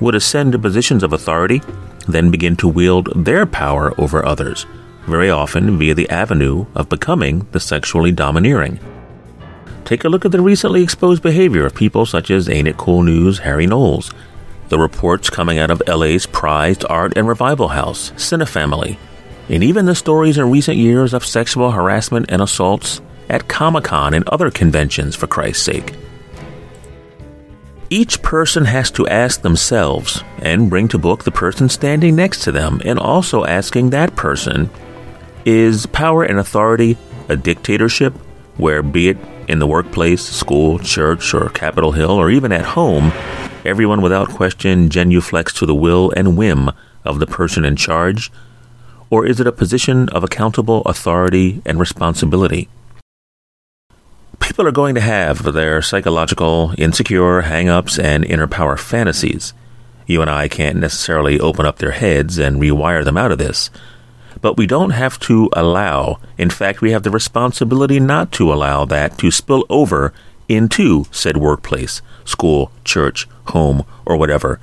would 0.00 0.14
ascend 0.14 0.52
to 0.52 0.58
positions 0.58 1.02
of 1.02 1.12
authority, 1.12 1.62
then 2.08 2.30
begin 2.30 2.56
to 2.56 2.68
wield 2.68 3.08
their 3.24 3.46
power 3.46 3.92
over 4.00 4.24
others, 4.24 4.66
very 5.06 5.30
often 5.30 5.78
via 5.78 5.94
the 5.94 6.08
avenue 6.10 6.66
of 6.74 6.88
becoming 6.88 7.46
the 7.52 7.60
sexually 7.60 8.12
domineering. 8.12 8.78
Take 9.84 10.04
a 10.04 10.08
look 10.08 10.24
at 10.24 10.32
the 10.32 10.40
recently 10.40 10.82
exposed 10.82 11.22
behavior 11.22 11.66
of 11.66 11.74
people 11.74 12.06
such 12.06 12.30
as 12.30 12.48
Ain't 12.48 12.68
It 12.68 12.78
Cool 12.78 13.02
News 13.02 13.38
Harry 13.40 13.66
Knowles, 13.66 14.12
the 14.68 14.78
reports 14.78 15.28
coming 15.28 15.58
out 15.58 15.70
of 15.70 15.82
LA's 15.86 16.26
prized 16.26 16.84
art 16.88 17.16
and 17.16 17.28
revival 17.28 17.68
house, 17.68 18.12
Cinefamily, 18.12 18.96
and 19.50 19.62
even 19.62 19.84
the 19.84 19.94
stories 19.94 20.38
in 20.38 20.50
recent 20.50 20.78
years 20.78 21.12
of 21.12 21.26
sexual 21.26 21.70
harassment 21.70 22.26
and 22.30 22.40
assaults 22.40 23.02
at 23.28 23.48
Comic 23.48 23.84
Con 23.84 24.14
and 24.14 24.26
other 24.28 24.50
conventions, 24.50 25.14
for 25.14 25.26
Christ's 25.26 25.64
sake. 25.64 25.94
Each 27.90 28.20
person 28.22 28.64
has 28.64 28.90
to 28.92 29.06
ask 29.06 29.42
themselves 29.42 30.24
and 30.38 30.70
bring 30.70 30.88
to 30.88 30.98
book 30.98 31.24
the 31.24 31.30
person 31.30 31.68
standing 31.68 32.16
next 32.16 32.42
to 32.44 32.52
them, 32.52 32.80
and 32.84 32.98
also 32.98 33.44
asking 33.44 33.90
that 33.90 34.16
person 34.16 34.70
is 35.44 35.86
power 35.86 36.22
and 36.22 36.38
authority 36.38 36.96
a 37.28 37.36
dictatorship 37.36 38.14
where, 38.56 38.82
be 38.82 39.08
it 39.08 39.18
in 39.48 39.58
the 39.58 39.66
workplace, 39.66 40.22
school, 40.22 40.78
church, 40.78 41.34
or 41.34 41.48
Capitol 41.48 41.92
Hill, 41.92 42.10
or 42.10 42.30
even 42.30 42.52
at 42.52 42.64
home, 42.64 43.12
everyone 43.64 44.00
without 44.00 44.28
question 44.28 44.88
genuflects 44.88 45.58
to 45.58 45.66
the 45.66 45.74
will 45.74 46.12
and 46.16 46.36
whim 46.36 46.70
of 47.04 47.18
the 47.18 47.26
person 47.26 47.64
in 47.64 47.76
charge? 47.76 48.30
Or 49.10 49.26
is 49.26 49.40
it 49.40 49.46
a 49.46 49.52
position 49.52 50.08
of 50.10 50.24
accountable 50.24 50.82
authority 50.82 51.62
and 51.66 51.78
responsibility? 51.78 52.68
people 54.54 54.66
are 54.66 54.72
going 54.72 54.94
to 54.94 55.00
have 55.00 55.54
their 55.54 55.80
psychological, 55.80 56.74
insecure 56.78 57.40
hang 57.40 57.68
ups 57.68 57.98
and 57.98 58.24
inner 58.24 58.46
power 58.46 58.76
fantasies. 58.76 59.54
You 60.06 60.20
and 60.20 60.30
I 60.30 60.48
can't 60.48 60.76
necessarily 60.76 61.40
open 61.40 61.64
up 61.64 61.78
their 61.78 61.92
heads 61.92 62.38
and 62.38 62.60
rewire 62.60 63.04
them 63.04 63.16
out 63.16 63.32
of 63.32 63.38
this. 63.38 63.70
But 64.44 64.58
we 64.58 64.66
don't 64.66 64.90
have 64.90 65.18
to 65.20 65.48
allow, 65.54 66.20
in 66.36 66.50
fact, 66.50 66.82
we 66.82 66.90
have 66.90 67.02
the 67.02 67.10
responsibility 67.10 67.98
not 67.98 68.30
to 68.32 68.52
allow 68.52 68.84
that 68.84 69.16
to 69.20 69.30
spill 69.30 69.64
over 69.70 70.12
into 70.50 71.06
said 71.10 71.38
workplace, 71.38 72.02
school, 72.26 72.70
church, 72.84 73.26
home, 73.46 73.86
or 74.04 74.18
whatever. 74.18 74.60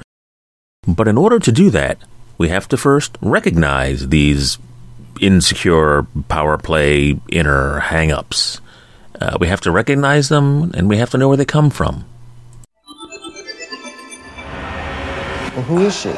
But 0.88 1.08
in 1.08 1.17
order 1.17 1.39
to 1.39 1.52
do 1.52 1.72
that, 1.72 1.98
we 2.38 2.50
have 2.50 2.67
to 2.67 2.78
first 2.78 3.17
recognize 3.24 4.10
these 4.10 4.60
insecure 5.20 6.06
power 6.30 6.60
play 6.60 7.20
inner 7.30 7.80
hang 7.80 8.12
ups. 8.12 8.62
Uh, 9.20 9.36
we 9.39 9.48
have 9.48 9.62
to 9.62 9.72
recognize 9.72 10.30
them 10.30 10.70
and 10.76 10.89
we 10.89 10.98
have 10.98 11.10
to 11.10 11.17
know 11.17 11.28
where 11.28 11.38
they 11.38 11.46
come 11.46 11.72
from. 11.72 12.06
Well, 15.56 15.63
who 15.63 15.80
is 15.80 16.00
she? 16.00 16.12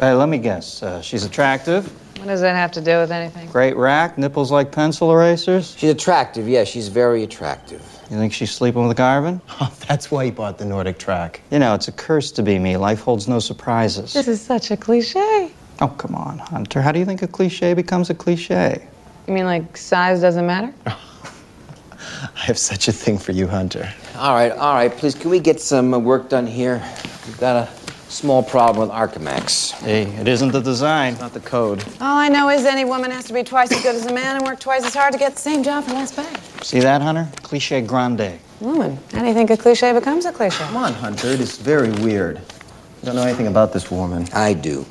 Hey, 0.00 0.12
let 0.12 0.28
me 0.28 0.38
guess. 0.38 0.82
Uh, 0.82 1.00
she's 1.00 1.22
attractive, 1.22 1.88
What 2.18 2.26
does 2.28 2.40
that 2.40 2.56
have 2.56 2.72
to 2.72 2.80
do 2.80 2.98
with 2.98 3.12
anything? 3.12 3.48
great 3.50 3.76
rack, 3.76 4.18
nipples 4.18 4.50
like 4.50 4.72
pencil 4.72 5.12
erasers. 5.12 5.74
She's 5.76 5.90
attractive, 5.90 6.48
yeah, 6.48 6.64
she's 6.64 6.88
very 6.88 7.22
attractive. 7.22 7.80
You 8.10 8.16
think 8.16 8.32
she's 8.32 8.50
sleeping 8.52 8.86
with 8.86 8.96
Garvin? 8.96 9.40
Oh, 9.60 9.72
that's 9.88 10.10
why 10.10 10.26
he 10.26 10.30
bought 10.30 10.58
the 10.58 10.64
NordicTrack. 10.64 11.38
You 11.50 11.58
know, 11.58 11.74
it's 11.74 11.88
a 11.88 11.92
curse 11.92 12.30
to 12.32 12.42
be 12.42 12.58
me. 12.58 12.76
Life 12.76 13.00
holds 13.00 13.26
no 13.26 13.38
surprises. 13.38 14.12
This 14.12 14.28
is 14.28 14.40
such 14.40 14.70
a 14.70 14.76
cliche. 14.76 15.50
Oh, 15.80 15.88
come 15.88 16.14
on, 16.14 16.38
Hunter. 16.38 16.82
How 16.82 16.92
do 16.92 16.98
you 16.98 17.04
think 17.04 17.22
a 17.22 17.26
cliche 17.28 17.74
becomes 17.74 18.10
a 18.10 18.14
cliche? 18.14 18.86
You 19.26 19.34
mean 19.34 19.44
like 19.44 19.76
size 19.76 20.20
doesn't 20.20 20.46
matter? 20.46 20.72
I 20.86 22.40
have 22.40 22.58
such 22.58 22.88
a 22.88 22.92
thing 22.92 23.18
for 23.18 23.32
you, 23.32 23.46
Hunter. 23.46 23.92
All 24.16 24.34
right, 24.34 24.52
all 24.52 24.74
right, 24.74 24.90
please, 24.92 25.14
can 25.14 25.30
we 25.30 25.40
get 25.40 25.60
some 25.60 25.92
uh, 25.92 25.98
work 25.98 26.28
done 26.28 26.46
here? 26.46 26.82
We've 27.26 27.38
got 27.38 27.68
a 27.68 27.70
small 28.08 28.42
problem 28.42 28.88
with 28.88 28.96
Arcamax. 28.96 29.72
Hey, 29.72 30.02
it 30.20 30.28
isn't 30.28 30.52
the 30.52 30.60
design. 30.60 31.16
Not 31.18 31.32
the 31.32 31.40
code. 31.40 31.84
All 32.00 32.16
I 32.16 32.28
know 32.28 32.48
is 32.48 32.64
any 32.64 32.84
woman 32.84 33.10
has 33.10 33.24
to 33.26 33.32
be 33.32 33.42
twice 33.42 33.72
as 33.72 33.82
good 33.82 33.94
as 33.94 34.06
a 34.06 34.12
man 34.12 34.36
and 34.36 34.44
work 34.44 34.60
twice 34.60 34.84
as 34.84 34.94
hard 34.94 35.12
to 35.12 35.18
get 35.18 35.34
the 35.34 35.40
same 35.40 35.62
job 35.62 35.84
for 35.84 35.92
less 35.92 36.12
pay. 36.14 36.26
See 36.62 36.80
that, 36.80 37.02
Hunter? 37.02 37.28
Cliche 37.42 37.80
grande. 37.80 38.38
Woman, 38.60 38.98
how 39.12 39.20
do 39.20 39.28
you 39.28 39.34
think 39.34 39.50
a 39.50 39.56
cliche 39.56 39.92
becomes 39.92 40.24
a 40.24 40.32
cliche? 40.32 40.64
Come 40.64 40.76
on, 40.76 40.92
Hunter. 40.94 41.28
It 41.28 41.40
is 41.40 41.58
very 41.58 41.90
weird. 42.02 42.38
You 42.38 43.06
don't 43.06 43.16
know 43.16 43.22
anything 43.22 43.48
about 43.48 43.72
this 43.72 43.90
woman. 43.90 44.26
I 44.32 44.54
do. 44.54 44.86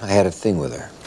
I 0.00 0.06
had 0.06 0.26
a 0.26 0.30
thing 0.30 0.58
with 0.58 0.74
her. 0.76 0.90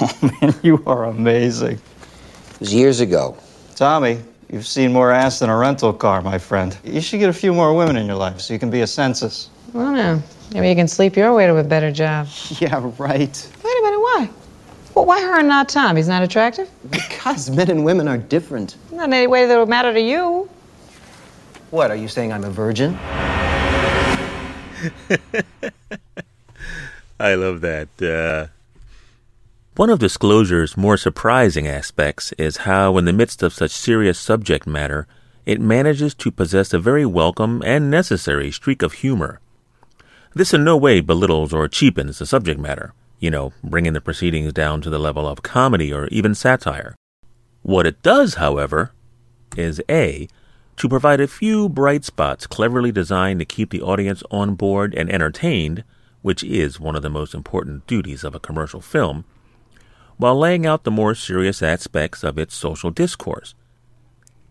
Oh, 0.00 0.32
man, 0.40 0.52
you 0.64 0.82
are 0.86 1.04
amazing. 1.04 1.74
It 1.74 2.60
was 2.60 2.74
years 2.74 2.98
ago. 2.98 3.36
Tommy, 3.76 4.18
you've 4.50 4.66
seen 4.66 4.92
more 4.92 5.12
ass 5.12 5.38
than 5.38 5.50
a 5.50 5.56
rental 5.56 5.92
car, 5.92 6.20
my 6.20 6.36
friend. 6.36 6.76
You 6.82 7.00
should 7.00 7.20
get 7.20 7.28
a 7.28 7.32
few 7.32 7.54
more 7.54 7.72
women 7.76 7.96
in 7.96 8.06
your 8.06 8.16
life 8.16 8.40
so 8.40 8.52
you 8.52 8.58
can 8.58 8.70
be 8.70 8.80
a 8.80 8.88
census. 8.88 9.50
Well, 9.72 9.92
no. 9.92 10.22
Maybe 10.54 10.68
you 10.68 10.76
can 10.76 10.86
sleep 10.86 11.16
your 11.16 11.34
way 11.34 11.48
to 11.48 11.56
a 11.56 11.64
better 11.64 11.90
job. 11.90 12.28
Yeah, 12.60 12.80
right. 12.98 13.50
Wait 13.64 13.78
a 13.78 13.82
minute, 13.82 13.98
why? 13.98 14.30
Well, 14.94 15.04
why 15.04 15.20
her 15.20 15.40
and 15.40 15.48
not 15.48 15.68
Tom? 15.68 15.96
He's 15.96 16.06
not 16.06 16.22
attractive? 16.22 16.70
Because 16.88 17.50
men 17.50 17.68
and 17.68 17.84
women 17.84 18.06
are 18.06 18.18
different. 18.18 18.76
Not 18.92 19.08
in 19.08 19.14
any 19.14 19.26
way 19.26 19.46
that 19.46 19.58
would 19.58 19.68
matter 19.68 19.92
to 19.92 20.00
you. 20.00 20.48
What, 21.70 21.90
are 21.90 21.96
you 21.96 22.06
saying 22.06 22.32
I'm 22.32 22.44
a 22.44 22.50
virgin? 22.50 22.94
I 27.18 27.34
love 27.34 27.60
that. 27.62 27.88
Uh, 28.00 28.46
one 29.74 29.90
of 29.90 29.98
disclosure's 29.98 30.76
more 30.76 30.96
surprising 30.96 31.66
aspects 31.66 32.32
is 32.38 32.58
how, 32.58 32.96
in 32.96 33.06
the 33.06 33.12
midst 33.12 33.42
of 33.42 33.52
such 33.52 33.72
serious 33.72 34.20
subject 34.20 34.68
matter, 34.68 35.08
it 35.46 35.60
manages 35.60 36.14
to 36.14 36.30
possess 36.30 36.72
a 36.72 36.78
very 36.78 37.04
welcome 37.04 37.60
and 37.66 37.90
necessary 37.90 38.52
streak 38.52 38.82
of 38.82 38.92
humor. 38.92 39.40
This 40.34 40.52
in 40.52 40.64
no 40.64 40.76
way 40.76 41.00
belittles 41.00 41.52
or 41.52 41.68
cheapens 41.68 42.18
the 42.18 42.26
subject 42.26 42.58
matter, 42.58 42.92
you 43.20 43.30
know, 43.30 43.52
bringing 43.62 43.92
the 43.92 44.00
proceedings 44.00 44.52
down 44.52 44.80
to 44.80 44.90
the 44.90 44.98
level 44.98 45.28
of 45.28 45.42
comedy 45.42 45.92
or 45.92 46.08
even 46.08 46.34
satire. 46.34 46.96
What 47.62 47.86
it 47.86 48.02
does, 48.02 48.34
however, 48.34 48.90
is 49.56 49.80
A, 49.88 50.28
to 50.76 50.88
provide 50.88 51.20
a 51.20 51.28
few 51.28 51.68
bright 51.68 52.04
spots 52.04 52.48
cleverly 52.48 52.90
designed 52.90 53.38
to 53.38 53.44
keep 53.44 53.70
the 53.70 53.82
audience 53.82 54.24
on 54.32 54.56
board 54.56 54.92
and 54.94 55.08
entertained, 55.08 55.84
which 56.22 56.42
is 56.42 56.80
one 56.80 56.96
of 56.96 57.02
the 57.02 57.10
most 57.10 57.32
important 57.32 57.86
duties 57.86 58.24
of 58.24 58.34
a 58.34 58.40
commercial 58.40 58.80
film, 58.80 59.24
while 60.16 60.36
laying 60.36 60.66
out 60.66 60.82
the 60.82 60.90
more 60.90 61.14
serious 61.14 61.62
aspects 61.62 62.24
of 62.24 62.38
its 62.38 62.56
social 62.56 62.90
discourse. 62.90 63.54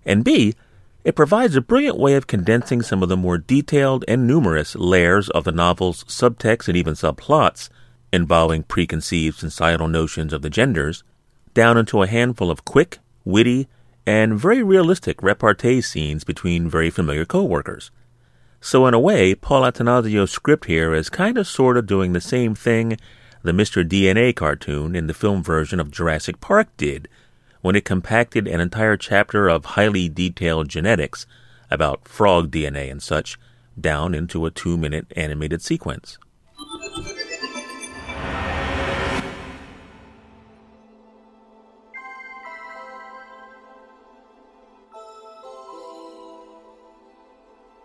And 0.06 0.24
B, 0.24 0.56
it 1.04 1.16
provides 1.16 1.56
a 1.56 1.62
brilliant 1.62 1.98
way 1.98 2.13
of 2.13 2.28
condensing 2.28 2.82
some 2.82 3.04
of 3.04 3.10
the 3.10 3.18
more 3.18 3.38
detailed 3.38 4.06
and 4.08 4.26
numerous 4.26 4.76
layers 4.76 5.30
of 5.30 5.44
the 5.44 5.52
novel's 5.52 6.04
subtext 6.06 6.68
and 6.68 6.78
even 6.78 6.94
subplots 6.94 7.70
involving 8.12 8.63
preconceived 8.63 9.38
societal 9.38 9.88
notions 9.88 10.32
of 10.32 10.42
the 10.42 10.50
genders 10.50 11.04
down 11.54 11.78
into 11.78 12.02
a 12.02 12.08
handful 12.08 12.50
of 12.50 12.66
quick, 12.66 13.00
witty, 13.26 13.68
and 14.06 14.39
very 14.39 14.63
realistic 14.63 15.22
repartee 15.22 15.82
scenes 15.82 16.24
between 16.24 16.70
very 16.70 16.89
familiar 16.89 17.26
co-workers. 17.26 17.92
So 18.62 18.88
in 18.88 18.94
a 18.94 19.00
way, 19.00 19.36
Paul 19.36 19.63
Attanasio's 19.63 20.32
script 20.32 20.66
here 20.66 20.94
is 20.94 21.10
kind 21.10 21.38
of 21.38 21.48
sort 21.48 21.78
of 21.78 21.86
doing 21.86 22.13
the 22.13 22.22
same 22.22 22.56
thing 22.56 22.98
the 23.44 23.52
Mr. 23.52 23.88
DNA 23.88 24.34
cartoon 24.34 24.96
in 24.96 25.08
the 25.08 25.13
film 25.13 25.44
version 25.44 25.80
of 25.80 25.92
Jurassic 25.92 26.39
Park 26.39 26.70
did 26.78 27.10
when 27.63 27.78
it 27.78 27.86
compacted 27.86 28.45
an 28.45 28.60
entire 28.60 28.97
chapter 28.97 29.47
of 29.47 29.63
highly 29.63 30.10
detailed 30.10 30.67
genetics 30.67 31.26
about 31.71 32.06
frog 32.06 32.52
DNA 32.52 32.91
and 32.91 33.02
such 33.02 33.39
down 33.80 34.13
into 34.13 34.45
a 34.45 34.52
two 34.52 34.78
minute 34.78 35.08
animated 35.15 35.62
sequence. 35.62 36.17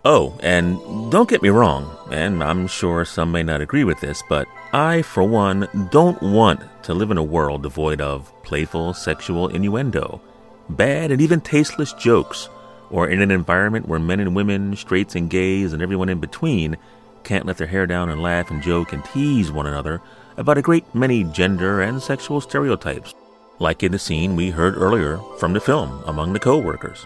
Oh, 0.04 0.38
and 0.40 0.78
don't 1.10 1.28
get 1.28 1.42
me 1.42 1.48
wrong, 1.48 1.90
and 2.10 2.42
I'm 2.42 2.68
sure 2.68 3.04
some 3.04 3.32
may 3.32 3.42
not 3.42 3.60
agree 3.60 3.82
with 3.82 4.00
this, 4.00 4.22
but 4.28 4.46
I, 4.72 5.02
for 5.02 5.24
one, 5.24 5.68
don't 5.90 6.22
want 6.22 6.60
to 6.84 6.94
live 6.94 7.10
in 7.10 7.18
a 7.18 7.22
world 7.22 7.62
devoid 7.62 8.00
of 8.00 8.32
playful 8.44 8.94
sexual 8.94 9.48
innuendo, 9.48 10.20
bad 10.68 11.10
and 11.10 11.20
even 11.20 11.40
tasteless 11.40 11.92
jokes, 11.94 12.48
or 12.90 13.08
in 13.08 13.20
an 13.20 13.32
environment 13.32 13.88
where 13.88 13.98
men 13.98 14.20
and 14.20 14.36
women, 14.36 14.76
straights 14.76 15.16
and 15.16 15.28
gays, 15.28 15.72
and 15.72 15.82
everyone 15.82 16.08
in 16.08 16.20
between 16.20 16.76
can't 17.24 17.44
let 17.44 17.56
their 17.56 17.66
hair 17.66 17.86
down 17.86 18.08
and 18.08 18.22
laugh 18.22 18.52
and 18.52 18.62
joke 18.62 18.92
and 18.92 19.04
tease 19.06 19.50
one 19.50 19.66
another 19.66 20.00
about 20.36 20.58
a 20.58 20.62
great 20.62 20.94
many 20.94 21.24
gender 21.24 21.82
and 21.82 22.00
sexual 22.00 22.40
stereotypes, 22.40 23.14
like 23.58 23.82
in 23.82 23.90
the 23.90 23.98
scene 23.98 24.36
we 24.36 24.50
heard 24.50 24.76
earlier 24.76 25.18
from 25.38 25.52
the 25.52 25.60
film 25.60 26.02
among 26.06 26.32
the 26.32 26.40
co 26.40 26.56
workers. 26.56 27.04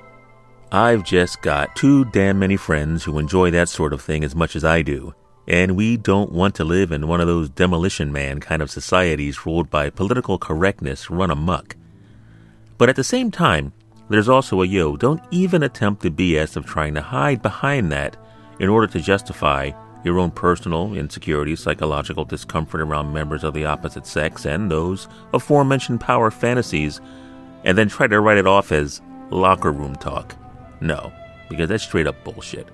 I've 0.74 1.04
just 1.04 1.42
got 1.42 1.76
too 1.76 2.06
damn 2.06 2.38
many 2.38 2.56
friends 2.56 3.04
who 3.04 3.18
enjoy 3.18 3.50
that 3.50 3.68
sort 3.68 3.92
of 3.92 4.00
thing 4.00 4.24
as 4.24 4.34
much 4.34 4.56
as 4.56 4.64
I 4.64 4.80
do, 4.80 5.14
and 5.46 5.76
we 5.76 5.98
don't 5.98 6.32
want 6.32 6.54
to 6.54 6.64
live 6.64 6.92
in 6.92 7.08
one 7.08 7.20
of 7.20 7.26
those 7.26 7.50
demolition 7.50 8.10
man 8.10 8.40
kind 8.40 8.62
of 8.62 8.70
societies 8.70 9.44
ruled 9.44 9.68
by 9.68 9.90
political 9.90 10.38
correctness 10.38 11.10
run 11.10 11.30
amuck. 11.30 11.76
But 12.78 12.88
at 12.88 12.96
the 12.96 13.04
same 13.04 13.30
time, 13.30 13.74
there's 14.08 14.30
also 14.30 14.62
a 14.62 14.66
yo, 14.66 14.96
don't 14.96 15.22
even 15.30 15.62
attempt 15.62 16.00
the 16.00 16.10
BS 16.10 16.56
of 16.56 16.64
trying 16.64 16.94
to 16.94 17.02
hide 17.02 17.42
behind 17.42 17.92
that 17.92 18.16
in 18.58 18.70
order 18.70 18.86
to 18.94 19.00
justify 19.00 19.72
your 20.04 20.18
own 20.18 20.30
personal 20.30 20.94
insecurity, 20.94 21.54
psychological 21.54 22.24
discomfort 22.24 22.80
around 22.80 23.12
members 23.12 23.44
of 23.44 23.52
the 23.52 23.66
opposite 23.66 24.06
sex, 24.06 24.46
and 24.46 24.70
those 24.70 25.06
aforementioned 25.34 26.00
power 26.00 26.30
fantasies, 26.30 26.98
and 27.62 27.76
then 27.76 27.90
try 27.90 28.06
to 28.06 28.22
write 28.22 28.38
it 28.38 28.46
off 28.46 28.72
as 28.72 29.02
locker 29.28 29.70
room 29.70 29.94
talk. 29.96 30.34
No, 30.82 31.12
because 31.48 31.68
that's 31.68 31.84
straight 31.84 32.08
up 32.08 32.22
bullshit. 32.24 32.68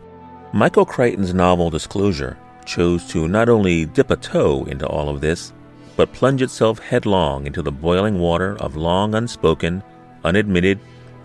Michael 0.54 0.86
Crichton's 0.86 1.34
novel 1.34 1.68
Disclosure 1.68 2.38
chose 2.64 3.06
to 3.08 3.28
not 3.28 3.50
only 3.50 3.84
dip 3.84 4.10
a 4.10 4.16
toe 4.16 4.64
into 4.64 4.86
all 4.86 5.10
of 5.10 5.20
this, 5.20 5.52
but 5.94 6.12
plunge 6.12 6.40
itself 6.40 6.78
headlong 6.78 7.46
into 7.46 7.60
the 7.60 7.72
boiling 7.72 8.18
water 8.18 8.56
of 8.58 8.76
long 8.76 9.14
unspoken, 9.14 9.82
unadmitted, 10.24 10.78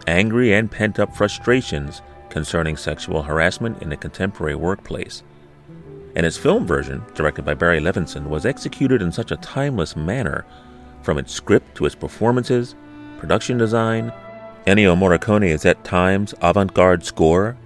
angry, 0.07 0.53
and 0.53 0.69
pent 0.69 0.99
up 0.99 1.15
frustrations 1.15 2.01
concerning 2.29 2.75
sexual 2.75 3.21
harassment 3.23 3.81
in 3.81 3.89
the 3.89 3.95
contemporary 3.95 4.55
workplace. 4.55 5.23
And 6.15 6.25
its 6.25 6.37
film 6.37 6.67
version, 6.67 7.01
directed 7.15 7.45
by 7.45 7.53
Barry 7.53 7.79
Levinson, 7.79 8.27
was 8.27 8.45
executed 8.45 9.01
in 9.01 9.11
such 9.11 9.31
a 9.31 9.37
timeless 9.37 9.95
manner, 9.95 10.45
from 11.01 11.17
its 11.17 11.31
script 11.31 11.75
to 11.75 11.85
its 11.85 11.95
performances, 11.95 12.75
production 13.19 13.57
design, 13.57 14.11
Ennio 14.65 14.97
Morricone's 14.97 15.65
at 15.65 15.83
times 15.83 16.33
avant 16.41 16.73
garde 16.73 17.03
score, 17.03 17.57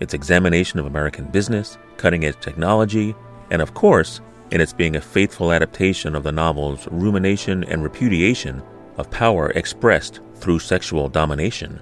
its 0.00 0.14
examination 0.14 0.78
of 0.78 0.86
American 0.86 1.26
business, 1.26 1.76
cutting 1.98 2.24
edge 2.24 2.40
technology, 2.40 3.14
and 3.50 3.60
of 3.60 3.74
course, 3.74 4.22
in 4.50 4.62
its 4.62 4.72
being 4.72 4.96
a 4.96 5.00
faithful 5.00 5.52
adaptation 5.52 6.14
of 6.14 6.22
the 6.22 6.32
novel's 6.32 6.88
rumination 6.90 7.64
and 7.64 7.82
repudiation 7.82 8.62
of 8.96 9.10
power 9.10 9.50
expressed 9.50 10.20
through 10.36 10.58
sexual 10.58 11.10
domination, 11.10 11.80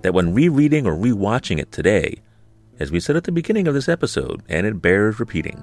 that 0.00 0.14
when 0.14 0.32
rereading 0.32 0.86
or 0.86 0.94
rewatching 0.94 1.58
it 1.58 1.70
today, 1.70 2.14
as 2.80 2.90
we 2.90 3.00
said 3.00 3.16
at 3.16 3.24
the 3.24 3.32
beginning 3.32 3.68
of 3.68 3.74
this 3.74 3.90
episode, 3.90 4.42
and 4.48 4.66
it 4.66 4.80
bears 4.80 5.20
repeating, 5.20 5.62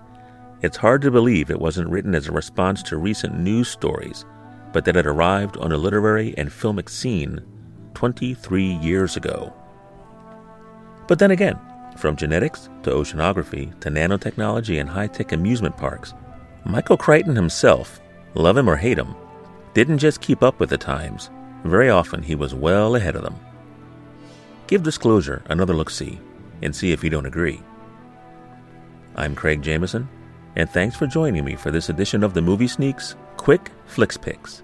it's 0.62 0.78
hard 0.78 1.02
to 1.02 1.10
believe 1.10 1.50
it 1.50 1.60
wasn't 1.60 1.90
written 1.90 2.14
as 2.14 2.28
a 2.28 2.32
response 2.32 2.84
to 2.84 2.98
recent 2.98 3.40
news 3.40 3.70
stories, 3.70 4.24
but 4.72 4.86
that 4.86 4.96
it 4.98 5.08
arrived 5.08 5.58
on 5.58 5.72
a 5.72 5.78
literary 5.78 6.36
and 6.38 6.50
filmic 6.50 6.90
scene 6.90 7.44
23 7.96 8.64
years 8.64 9.18
ago. 9.18 9.52
But 11.08 11.18
then 11.18 11.32
again, 11.32 11.60
From 11.96 12.18
genetics 12.18 12.70
to 12.84 12.92
oceanography 12.92 13.80
to 13.80 13.90
nanotechnology 13.90 14.80
and 14.80 14.90
high 14.90 15.08
tech 15.08 15.32
amusement 15.32 15.78
parks, 15.78 16.14
Michael 16.66 16.98
Crichton 16.98 17.36
himself, 17.36 18.02
love 18.34 18.58
him 18.58 18.70
or 18.70 18.76
hate 18.76 18.98
him, 18.98 19.16
didn't 19.74 20.00
just 20.00 20.22
keep 20.22 20.44
up 20.44 20.60
with 20.60 20.70
the 20.70 20.78
times. 20.78 21.30
Very 21.64 21.90
often 21.90 22.22
he 22.22 22.36
was 22.36 22.54
well 22.54 22.96
ahead 22.96 23.16
of 23.16 23.24
them. 23.24 23.36
Give 24.68 24.84
Disclosure 24.84 25.42
another 25.46 25.74
look 25.74 25.90
see 25.90 26.20
and 26.62 26.76
see 26.76 26.92
if 26.92 27.04
you 27.04 27.10
don't 27.10 27.26
agree. 27.26 27.62
I'm 29.16 29.36
Craig 29.36 29.62
Jameson, 29.62 30.10
and 30.58 30.70
thanks 30.70 30.98
for 30.98 31.08
joining 31.08 31.46
me 31.46 31.56
for 31.56 31.72
this 31.72 31.90
edition 31.90 32.24
of 32.24 32.34
the 32.34 32.42
Movie 32.42 32.68
Sneaks 32.68 33.16
Quick 33.38 33.72
Flicks 33.86 34.18
Picks. 34.18 34.64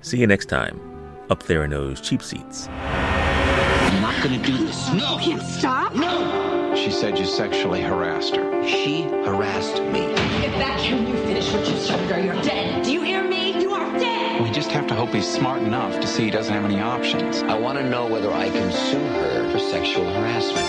See 0.00 0.18
you 0.18 0.26
next 0.26 0.46
time, 0.46 0.80
up 1.30 1.42
there 1.44 1.64
in 1.64 1.70
those 1.70 2.00
cheap 2.00 2.22
seats. 2.22 2.68
I'm 2.68 4.02
not 4.02 4.22
gonna 4.22 4.42
do 4.42 4.56
this. 4.56 4.92
No! 4.92 5.14
You 5.14 5.18
can't 5.18 5.42
stop. 5.42 5.94
No! 5.94 6.74
She 6.76 6.90
said 6.90 7.18
you 7.18 7.24
sexually 7.24 7.80
harassed 7.80 8.36
her. 8.36 8.68
She 8.68 9.02
harassed 9.02 9.82
me. 9.82 10.06
Get 10.40 10.52
back 10.58 10.78
here 10.78 10.96
and 10.96 11.08
you 11.08 11.16
finish 11.24 11.50
what 11.52 11.66
you 11.68 11.76
started 11.78 12.10
or 12.12 12.20
you're 12.20 12.42
dead. 12.42 12.84
Do 12.84 12.92
you 12.92 13.02
hear 13.02 13.24
me? 13.24 13.60
You 13.60 13.72
are 13.72 13.98
dead! 13.98 14.42
We 14.42 14.50
just 14.50 14.70
have 14.70 14.86
to 14.88 14.94
hope 14.94 15.10
he's 15.10 15.26
smart 15.26 15.62
enough 15.62 16.00
to 16.00 16.06
see 16.06 16.24
he 16.24 16.30
doesn't 16.30 16.52
have 16.52 16.64
any 16.64 16.80
options. 16.80 17.42
I 17.42 17.58
want 17.58 17.78
to 17.78 17.88
know 17.88 18.06
whether 18.06 18.32
I 18.32 18.50
can 18.50 18.70
sue 18.70 18.98
her 18.98 19.50
for 19.50 19.58
sexual 19.58 20.04
harassment. 20.04 20.66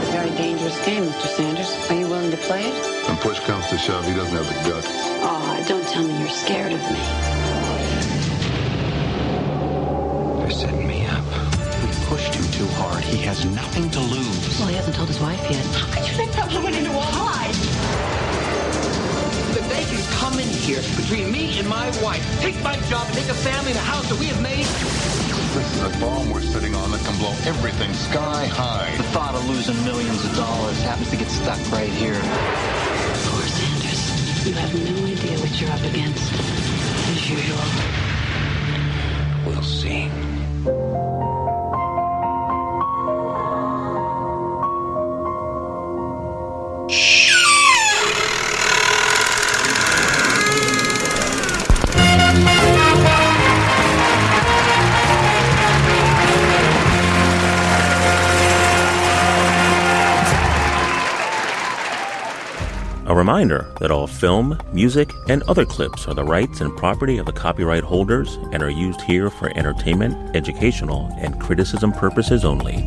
It's 0.00 0.08
a 0.08 0.12
very 0.12 0.30
dangerous 0.36 0.86
game, 0.86 1.04
Mr. 1.04 1.26
Sanders. 1.26 1.90
Are 1.90 1.94
you 1.94 2.08
willing 2.08 2.30
to 2.30 2.36
play 2.36 2.64
it? 2.66 3.08
When 3.08 3.16
push 3.18 3.40
comes 3.40 3.66
to 3.68 3.78
shove, 3.78 4.06
he 4.06 4.14
doesn't 4.14 4.34
have 4.34 4.46
the 4.46 4.70
guts. 4.70 4.86
Oh, 4.90 5.64
don't 5.66 5.86
tell 5.88 6.06
me 6.06 6.18
you're 6.20 6.28
scared 6.28 6.72
of 6.72 6.80
me. 6.90 7.31
He 13.12 13.18
has 13.28 13.44
nothing 13.44 13.90
to 13.90 14.00
lose. 14.00 14.58
Well, 14.58 14.68
he 14.68 14.74
hasn't 14.74 14.96
told 14.96 15.08
his 15.08 15.20
wife 15.20 15.38
yet. 15.50 15.60
How 15.76 15.84
could 15.92 16.08
you 16.08 16.16
let 16.16 16.32
that 16.32 16.50
woman 16.50 16.72
into 16.72 16.88
a 16.88 17.04
hide? 17.12 17.52
That 19.52 19.68
they 19.68 19.84
can 19.84 20.00
come 20.16 20.40
in 20.40 20.48
here 20.48 20.80
between 20.96 21.30
me 21.30 21.58
and 21.58 21.68
my 21.68 21.92
wife, 22.00 22.24
take 22.40 22.56
my 22.64 22.80
job, 22.88 23.04
and 23.04 23.14
take 23.14 23.28
a 23.28 23.36
family 23.36 23.72
and 23.72 23.78
a 23.78 23.84
house 23.84 24.08
that 24.08 24.18
we 24.18 24.32
have 24.32 24.40
made. 24.40 24.64
This 25.52 25.68
is 25.76 25.82
a 25.84 25.92
bomb 26.00 26.30
we're 26.30 26.40
sitting 26.40 26.74
on 26.74 26.90
that 26.90 27.04
can 27.04 27.12
blow 27.20 27.36
everything 27.44 27.92
sky 27.92 28.46
high. 28.46 28.96
The 28.96 29.04
thought 29.12 29.34
of 29.34 29.46
losing 29.46 29.76
millions 29.84 30.24
of 30.24 30.34
dollars 30.34 30.80
happens 30.80 31.10
to 31.10 31.16
get 31.20 31.28
stuck 31.28 31.60
right 31.70 31.92
here. 31.92 32.16
Poor 33.28 33.44
Sanders. 33.44 34.48
You 34.48 34.54
have 34.56 34.72
no 34.72 34.96
idea 35.04 35.36
what 35.36 35.52
you're 35.60 35.68
up 35.68 35.84
against. 35.84 36.32
As 37.12 37.28
usual. 37.28 37.60
We'll 39.44 39.60
see. 39.60 40.08
Reminder 63.22 63.72
that 63.78 63.92
all 63.92 64.08
film, 64.08 64.58
music, 64.72 65.08
and 65.28 65.44
other 65.44 65.64
clips 65.64 66.08
are 66.08 66.14
the 66.14 66.24
rights 66.24 66.60
and 66.60 66.76
property 66.76 67.18
of 67.18 67.26
the 67.26 67.32
copyright 67.32 67.84
holders 67.84 68.34
and 68.50 68.64
are 68.64 68.68
used 68.68 69.00
here 69.00 69.30
for 69.30 69.56
entertainment, 69.56 70.34
educational, 70.34 71.08
and 71.18 71.40
criticism 71.40 71.92
purposes 71.92 72.44
only. 72.44 72.78